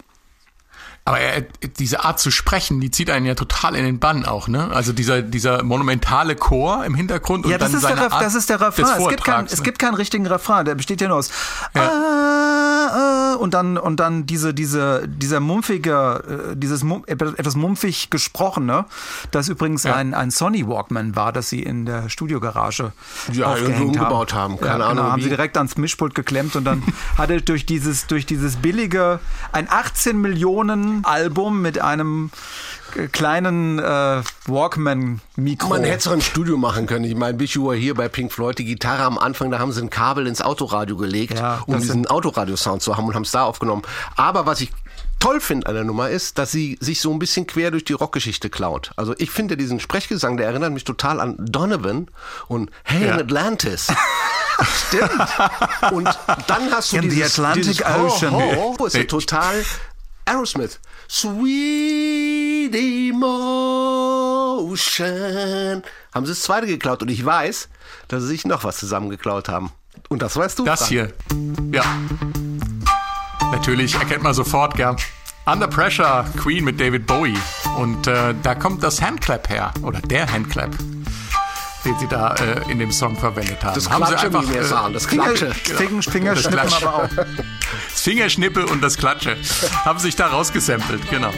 [1.10, 1.41] Aber er,
[1.80, 4.70] diese Art zu sprechen, die zieht einen ja total in den Bann auch, ne?
[4.72, 8.14] Also dieser, dieser monumentale Chor im Hintergrund und Ja, das dann ist, der seine Ref,
[8.14, 8.86] Art das ist der des Refrain.
[8.86, 9.64] Es gibt, kein, Vortrags, es ne?
[9.66, 10.66] gibt keinen richtigen Refrain.
[10.66, 11.32] Der besteht ja nur aus
[11.76, 11.82] Ja.
[11.82, 18.12] ah, ah, und dann und dann diese diese dieser mumpfige äh, dieses mum, etwas mumpfig
[18.12, 18.86] gesprochene,
[19.32, 19.95] das übrigens Ja.
[19.95, 22.91] ein ein Sony Walkman war, das sie in der Studiogarage
[23.32, 24.57] Ja, aufgehängt irgendwie umgebaut haben.
[24.57, 26.84] Ja, Keine genau, Ahnung, haben sie direkt ans Mischpult geklemmt und dann
[27.18, 29.20] hat er durch dieses durch dieses billige
[29.51, 32.31] ein 18 Millionen Album mit einem
[33.11, 35.69] kleinen äh, Walkman Mikro.
[35.69, 37.05] Man hätte es auch im Studio machen können.
[37.05, 39.71] Ich meine, Wish You Were Here bei Pink Floyd, die Gitarre am Anfang, da haben
[39.71, 43.31] sie ein Kabel ins Autoradio gelegt, Ja, um diesen Autoradio-Sound zu haben und haben es
[43.31, 43.83] da aufgenommen.
[44.15, 44.71] Aber was ich
[45.19, 47.93] toll finde an der Nummer ist, dass sie sich so ein bisschen quer durch die
[47.93, 48.91] Rockgeschichte klaut.
[48.95, 52.07] Also ich finde diesen Sprechgesang, der erinnert mich total an Donovan
[52.47, 53.13] und Hey Ja.
[53.15, 53.87] in Atlantis.
[54.87, 55.11] Stimmt.
[55.91, 56.09] Und
[56.47, 58.33] dann hast du In the dieses, Atlantic dieses Ocean.
[58.33, 59.63] Ho, ho, ist ja total
[60.25, 60.79] Aerosmith.
[61.10, 63.41] Sweet Emotion.
[66.14, 67.68] Haben sie das zweite geklaut und ich weiß,
[68.07, 69.72] dass sie sich noch was zusammengeklaut haben.
[70.10, 70.66] Und das weißt du.
[70.66, 70.91] Das Frank.
[70.91, 71.12] hier.
[71.74, 71.84] Ja.
[73.51, 74.97] Natürlich erkennt man sofort, gern.
[75.47, 77.39] Under Pressure, Queen mit David Bowie.
[77.80, 79.74] Und äh, da kommt das Handclap her.
[79.82, 80.70] Oder der Handclap,
[81.86, 83.75] den sie da äh, in dem Song verwendet haben.
[83.75, 84.93] Das haben sie Klatsche, einfach, wie wir äh, sagen.
[84.93, 85.53] Das Klatsche.
[85.53, 86.88] Finger, Fingerschnippen Das Klatschen.
[86.88, 87.09] aber auch.
[87.91, 89.38] Das Fingerschnippel und das Klatsche
[89.86, 91.32] haben sich da rausgesampelt, genau.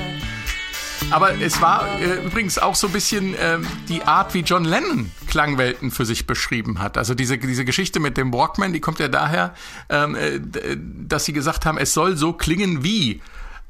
[1.10, 5.12] Aber es war äh, übrigens auch so ein bisschen ähm, die Art, wie John Lennon
[5.28, 6.98] Klangwelten für sich beschrieben hat.
[6.98, 9.54] Also diese, diese Geschichte mit dem Walkman, die kommt ja daher,
[9.89, 10.39] ähm, äh,
[10.80, 13.22] dass sie gesagt haben, es soll so klingen wie.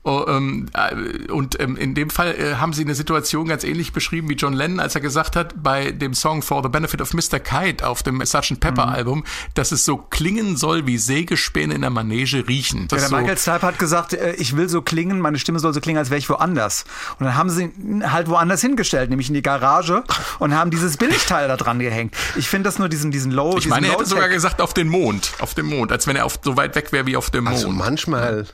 [0.03, 3.93] Oh, ähm, äh, und ähm, in dem Fall äh, haben sie eine Situation ganz ähnlich
[3.93, 7.13] beschrieben wie John Lennon, als er gesagt hat, bei dem Song For the Benefit of
[7.13, 7.39] Mr.
[7.39, 8.59] Kite auf dem Sgt.
[8.59, 8.93] Pepper Mhm.
[8.93, 9.23] Album,
[9.53, 12.87] dass es so klingen soll, wie Sägespäne in der Manege riechen.
[12.91, 15.71] Ja, der so, Michael Stipe hat gesagt, äh, ich will so klingen, meine Stimme soll
[15.73, 16.85] so klingen, als wäre ich woanders.
[17.19, 20.03] Und dann haben sie ihn halt woanders hingestellt, nämlich in die Garage
[20.39, 22.15] und haben dieses Billigteil da dran gehängt.
[22.35, 24.73] Ich finde das nur diesen, diesen Low, ich diesen meine, er hätte sogar gesagt auf
[24.73, 27.29] den Mond, auf dem Mond, als wenn er auf, so weit weg wäre wie auf
[27.29, 27.55] dem Mond.
[27.55, 28.47] Also manchmal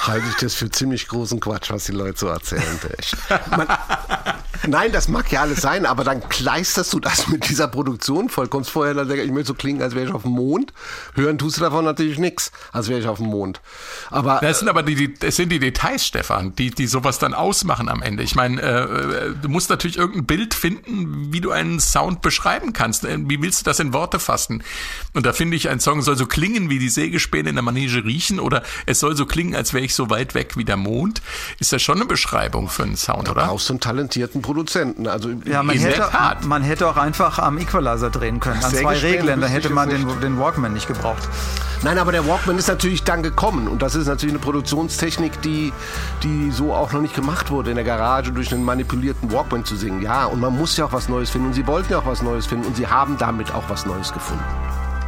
[0.00, 2.78] halte ich das für ziemlich großen Quatsch, was die Leute so erzählen.
[3.50, 3.66] Man,
[4.66, 8.46] Nein, das mag ja alles sein, aber dann kleisterst du das mit dieser Produktion voll.
[8.46, 10.72] Kommst vorher, dann ich möchte so klingen, als wäre ich auf dem Mond.
[11.14, 13.60] Hören tust du davon natürlich nichts, als wäre ich auf dem Mond.
[14.10, 17.34] Aber Das sind aber die, die, das sind die Details, Stefan, die, die sowas dann
[17.34, 18.22] ausmachen am Ende.
[18.22, 23.04] Ich meine, äh, du musst natürlich irgendein Bild finden, wie du einen Sound beschreiben kannst.
[23.04, 24.62] Äh, Wie willst du das in Worte fassen?
[25.12, 28.04] Und da finde ich, ein Song soll so klingen, wie die Sägespäne in der Manege
[28.04, 31.22] riechen, oder es soll so klingen, als wäre ich so weit weg wie der Mond.
[31.58, 33.46] Ist das schon eine Beschreibung für einen Sound, oder?
[33.46, 35.06] brauchst du einen talentierten Produzenten.
[35.06, 36.44] Also Ja, man hätte, Tat.
[36.44, 39.70] man hätte auch einfach am Equalizer drehen können, an Sehr zwei gespannt, Reglern, da hätte
[39.70, 41.28] man den, den Walkman nicht gebraucht.
[41.82, 45.72] Nein, aber der Walkman ist natürlich dann gekommen und das ist natürlich eine Produktionstechnik, die,
[46.22, 49.74] die so auch noch nicht gemacht wurde, in der Garage durch einen manipulierten Walkman zu
[49.76, 50.00] singen.
[50.00, 52.22] Ja, und man muss ja auch was Neues finden und sie wollten ja auch was
[52.22, 54.44] Neues finden und sie haben damit auch was Neues gefunden.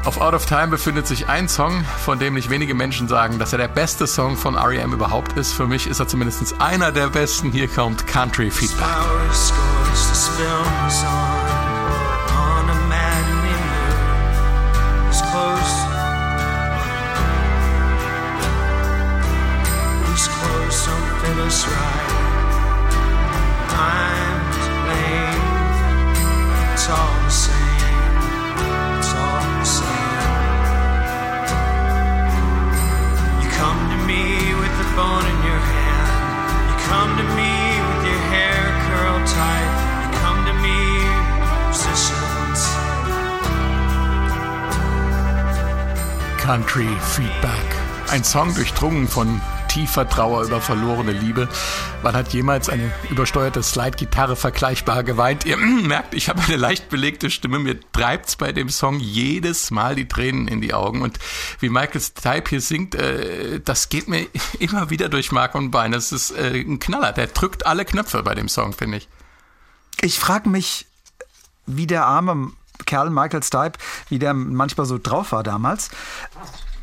[0.05, 3.53] Auf Out of Time befindet sich ein Song, von dem nicht wenige Menschen sagen, dass
[3.53, 4.93] er der beste Song von R.E.M.
[4.93, 5.55] überhaupt ist.
[5.55, 7.51] Für mich ist er zumindest einer der besten.
[7.51, 8.85] Hier kommt Country Feedback.
[8.85, 10.11] Flowers scorched,
[21.45, 21.95] this
[34.97, 36.11] bone in your hand.
[36.71, 37.55] You come to me
[37.89, 39.73] with your hair curled tight.
[40.03, 40.79] You come to me
[41.71, 42.61] positions.
[46.39, 47.69] Country Feedback.
[48.11, 51.49] Ein Song durchdrungen von tiefer Trauer über verlorene Liebe.
[52.05, 55.47] Wann hat jemals eine übersteuerte Slide-Gitarre vergleichbar geweint?
[55.47, 57.59] Ihr merkt, ich habe eine leicht belegte Stimme.
[57.59, 61.01] Mir treibt's bei dem Song jedes Mal die Tränen in die Augen.
[61.01, 61.19] Und
[61.61, 64.27] wie Michael Stipe hier singt, äh, das geht mir
[64.59, 65.93] immer wieder durch Mark und Bein.
[65.93, 67.13] Das ist äh, ein Knaller.
[67.13, 69.09] Der drückt alle Knöpfe bei dem Song, finde ich.
[70.03, 70.87] Ich frage mich,
[71.65, 72.53] wie der arme
[72.85, 73.79] Kerl Michael Stipe,
[74.11, 75.89] wie der manchmal so drauf war damals.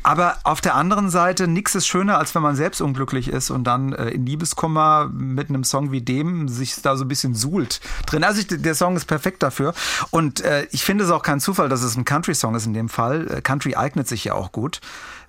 [0.02, 3.64] Aber auf der anderen Seite, nichts ist schöner, als wenn man selbst unglücklich ist und
[3.64, 7.80] dann äh, in Liebeskummer mit einem Song wie dem sich da so ein bisschen suhlt
[8.06, 8.24] drin.
[8.24, 9.74] Also ich, der Song ist perfekt dafür.
[10.10, 12.88] Und äh, ich finde es auch kein Zufall, dass es ein Country-Song ist in dem
[12.88, 13.28] Fall.
[13.30, 14.80] Äh, Country eignet sich ja auch gut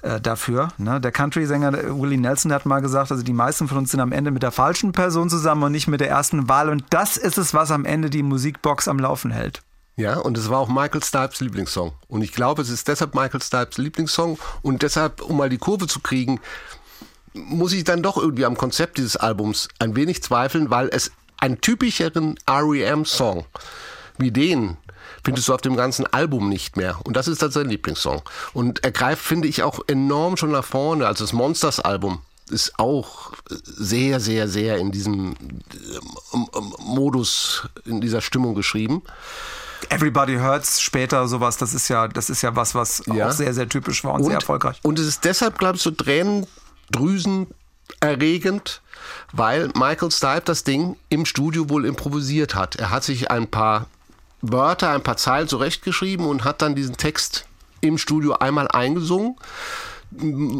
[0.01, 0.69] äh, dafür.
[0.77, 0.99] Ne?
[0.99, 4.11] Der Country-Sänger äh, Willie Nelson hat mal gesagt, also die meisten von uns sind am
[4.11, 6.69] Ende mit der falschen Person zusammen und nicht mit der ersten Wahl.
[6.69, 9.61] Und das ist es, was am Ende die Musikbox am Laufen hält.
[9.95, 11.93] Ja, und es war auch Michael Stipes Lieblingssong.
[12.07, 14.39] Und ich glaube, es ist deshalb Michael Stipes Lieblingssong.
[14.61, 16.39] Und deshalb, um mal die Kurve zu kriegen,
[17.33, 21.61] muss ich dann doch irgendwie am Konzept dieses Albums ein wenig zweifeln, weil es einen
[21.61, 23.45] typischeren REM-Song
[24.17, 24.77] wie den
[25.23, 26.99] findest du auf dem ganzen Album nicht mehr.
[27.03, 28.21] Und das ist dann sein Lieblingssong.
[28.53, 31.07] Und er greift, finde ich, auch enorm schon nach vorne.
[31.07, 35.35] Also das Monsters-Album ist auch sehr, sehr, sehr in diesem
[36.33, 39.01] ähm, ähm, Modus, in dieser Stimmung geschrieben.
[39.91, 43.27] Everybody Hurts später sowas, das ist ja, das ist ja was, was Ja.
[43.27, 44.79] auch sehr, sehr typisch war und, sehr erfolgreich.
[44.83, 48.81] Und es ist deshalb, glaube ich, so tränendrüsenerregend,
[49.31, 52.75] weil Michael Stipe das Ding im Studio wohl improvisiert hat.
[52.75, 53.87] Er hat sich ein paar
[54.41, 57.45] Wörter, ein paar Zeilen zurechtgeschrieben und hat dann diesen Text
[57.81, 59.35] im Studio einmal eingesungen.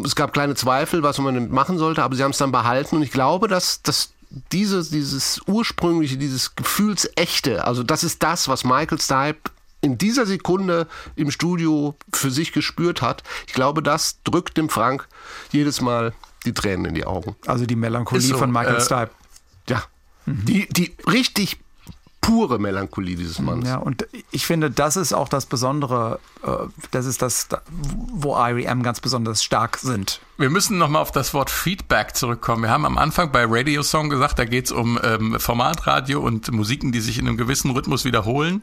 [0.04, 2.96] Es gab kleine Zweifel, was man damit machen sollte, aber sie haben es dann behalten
[2.96, 4.10] und ich glaube, dass, dass
[4.52, 10.86] dieses, dieses ursprüngliche, dieses Gefühlsechte, also das ist das, was Michael Stipe in dieser Sekunde
[11.14, 13.22] im Studio für sich gespürt hat.
[13.46, 15.06] Ich glaube, das drückt dem Frank
[15.52, 16.14] jedes Mal
[16.46, 17.36] die Tränen in die Augen.
[17.46, 19.10] Also die Melancholie so, von Michael äh, Stipe.
[19.68, 19.84] Ja,
[20.26, 21.58] die, die richtig
[22.24, 23.68] pure Melancholie dieses Mannes.
[23.68, 26.50] Ja, und ich finde, das ist auch das Besondere, äh,
[26.90, 27.48] das ist das,
[28.12, 30.20] wo IREM ganz besonders stark sind.
[30.38, 32.62] Wir müssen nochmal auf das Wort Feedback zurückkommen.
[32.62, 36.92] Wir haben am Anfang bei Radio Song gesagt, da geht's um ähm, Formatradio und Musiken,
[36.92, 38.62] die sich in einem gewissen Rhythmus wiederholen.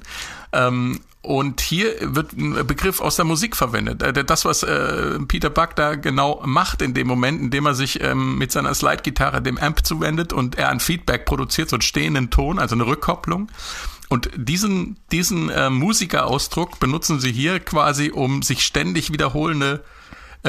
[0.53, 4.01] Ähm, und hier wird ein Begriff aus der Musik verwendet.
[4.01, 8.01] Äh, Das, was äh, Peter Buck da genau macht in dem Moment, indem er sich
[8.01, 12.29] ähm, mit seiner Slide-Gitarre dem Amp zuwendet und er ein Feedback produziert, so einen stehenden
[12.31, 13.51] Ton, also eine Rückkopplung.
[14.09, 19.83] Und diesen, diesen äh, Musikerausdruck benutzen sie hier quasi, um sich ständig wiederholende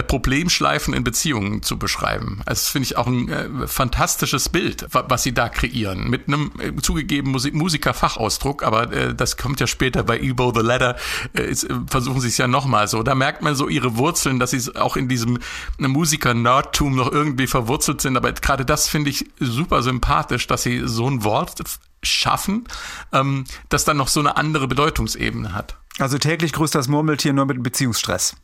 [0.00, 2.40] Problemschleifen in Beziehungen zu beschreiben.
[2.46, 6.08] Also das finde ich auch ein äh, fantastisches Bild, wa was sie da kreieren.
[6.08, 10.62] Mit einem äh, zugegeben Musik Musikerfachausdruck, aber äh, das kommt ja später bei Ebo the
[10.62, 10.96] Ladder,
[11.34, 13.02] äh, ist, äh, versuchen sie es ja nochmal so.
[13.02, 15.38] Da merkt man so ihre Wurzeln, dass sie auch in diesem
[15.78, 18.16] äh, Musiker-Nerdtum noch irgendwie verwurzelt sind.
[18.16, 21.62] Aber gerade das finde ich super sympathisch, dass sie so ein Wort
[22.02, 22.64] schaffen,
[23.12, 25.76] ähm, das dann noch so eine andere Bedeutungsebene hat.
[25.98, 28.36] Also täglich grüßt das Murmeltier nur mit Beziehungsstress.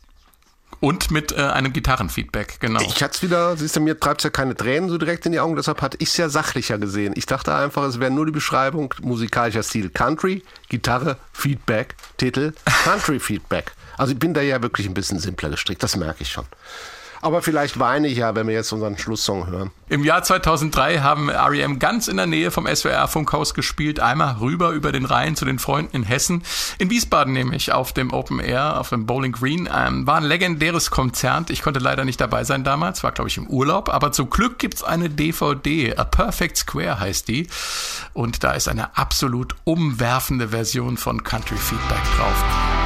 [0.81, 2.81] Und mit äh, einem Gitarrenfeedback, genau.
[2.81, 5.41] Ich hatte es wieder, siehst du, mir treibt ja keine Tränen so direkt in die
[5.41, 7.15] Augen, deshalb hatte ich es ja sachlicher gesehen.
[7.17, 9.91] Ich dachte einfach, es wäre nur die Beschreibung musikalischer Stil.
[9.91, 12.53] Country, Gitarre, Feedback, Titel,
[12.85, 13.73] Country Feedback.
[13.97, 16.47] Also ich bin da ja wirklich ein bisschen simpler gestrickt, das merke ich schon.
[17.29, 19.71] Aber vielleicht weine ich ja, wenn wir jetzt unseren Schlusssong hören.
[19.91, 21.79] Im Jahr 2003 haben R.E.M.
[21.79, 25.95] ganz in der Nähe vom SWR-Funkhaus gespielt, einmal rüber über den Rhein zu den Freunden
[25.95, 26.43] in Hessen.
[26.79, 29.69] In Wiesbaden nämlich, auf dem Open Air, auf dem Bowling Green.
[29.71, 31.51] Ähm, war ein legendäres Konzert.
[31.51, 33.91] Ich konnte leider nicht dabei sein damals, war glaube ich im Urlaub.
[33.91, 37.47] Aber zum Glück gibt's eine DVD, A Perfect Square heißt die.
[38.15, 42.78] Und da ist eine absolut umwerfende Version von Country Feedback drauf.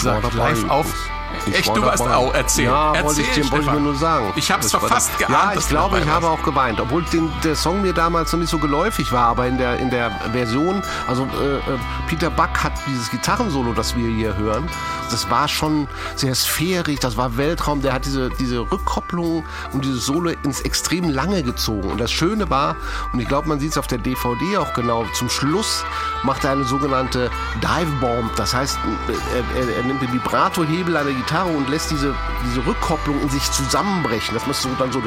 [0.00, 1.09] Gesagt, live auf.
[1.46, 2.34] Ich Echt, du warst auch.
[2.34, 2.66] Erzähl.
[2.66, 4.32] Ja, Erzähl, wollte ich, wollte ich mir nur sagen.
[4.36, 5.54] Ich war fast das- geahnt.
[5.54, 8.50] Ja, ich glaube, ich habe auch geweint, obwohl den, der Song mir damals noch nicht
[8.50, 11.60] so geläufig war, aber in der, in der Version, also äh, äh,
[12.08, 14.68] Peter Buck hat dieses Gitarrensolo, das wir hier hören,
[15.10, 20.06] das war schon sehr sphärisch, das war Weltraum, der hat diese, diese Rückkopplung und dieses
[20.06, 21.90] Solo ins extrem lange gezogen.
[21.90, 22.76] Und das Schöne war,
[23.12, 25.84] und ich glaube, man sieht es auf der DVD auch genau, zum Schluss
[26.22, 27.30] macht er eine sogenannte
[27.62, 28.36] Dive Bomb.
[28.36, 28.78] Das heißt,
[29.08, 32.14] er, er, er nimmt den Vibrato-Hebel an der Gitarre und lässt diese,
[32.44, 34.34] diese Rückkopplung in sich zusammenbrechen.
[34.34, 34.98] Das muss so dann so.
[34.98, 35.06] Und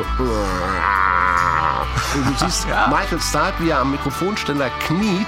[2.30, 5.28] du siehst Michael Stipe, wie er am Mikrofonständer kniet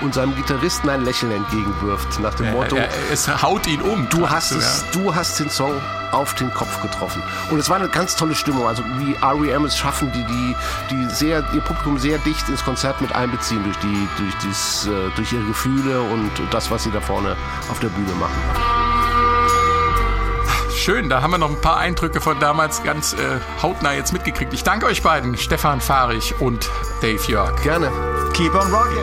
[0.00, 2.18] und seinem Gitarristen ein Lächeln entgegenwirft.
[2.20, 2.76] Nach dem Motto.
[2.76, 4.08] Er, er, es haut ihn um.
[4.08, 5.80] Du hast, du, es, du hast den Song
[6.10, 7.22] auf den Kopf getroffen.
[7.50, 8.66] Und es war eine ganz tolle Stimmung.
[8.66, 9.64] Also wie R.E.M.
[9.64, 10.56] es schaffen, die, die,
[10.90, 15.10] die sehr, ihr Publikum sehr dicht ins Konzert mit einbeziehen durch, die, durch, dies, äh,
[15.14, 17.36] durch ihre Gefühle und das, was sie da vorne
[17.70, 18.91] auf der Bühne machen.
[20.82, 23.16] Schön, da haben wir noch ein paar Eindrücke von damals ganz äh,
[23.62, 24.52] hautnah jetzt mitgekriegt.
[24.52, 26.68] Ich danke euch beiden, Stefan Fahrich und
[27.00, 27.62] Dave Jörg.
[27.62, 27.88] Gerne.
[28.32, 28.98] Keep on rocking.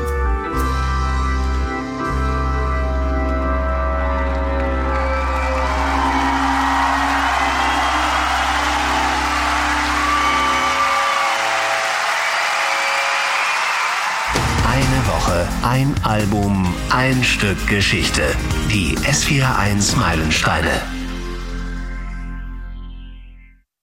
[14.67, 18.35] Eine Woche, ein Album, ein Stück Geschichte.
[18.69, 20.98] Die S41 Meilensteine.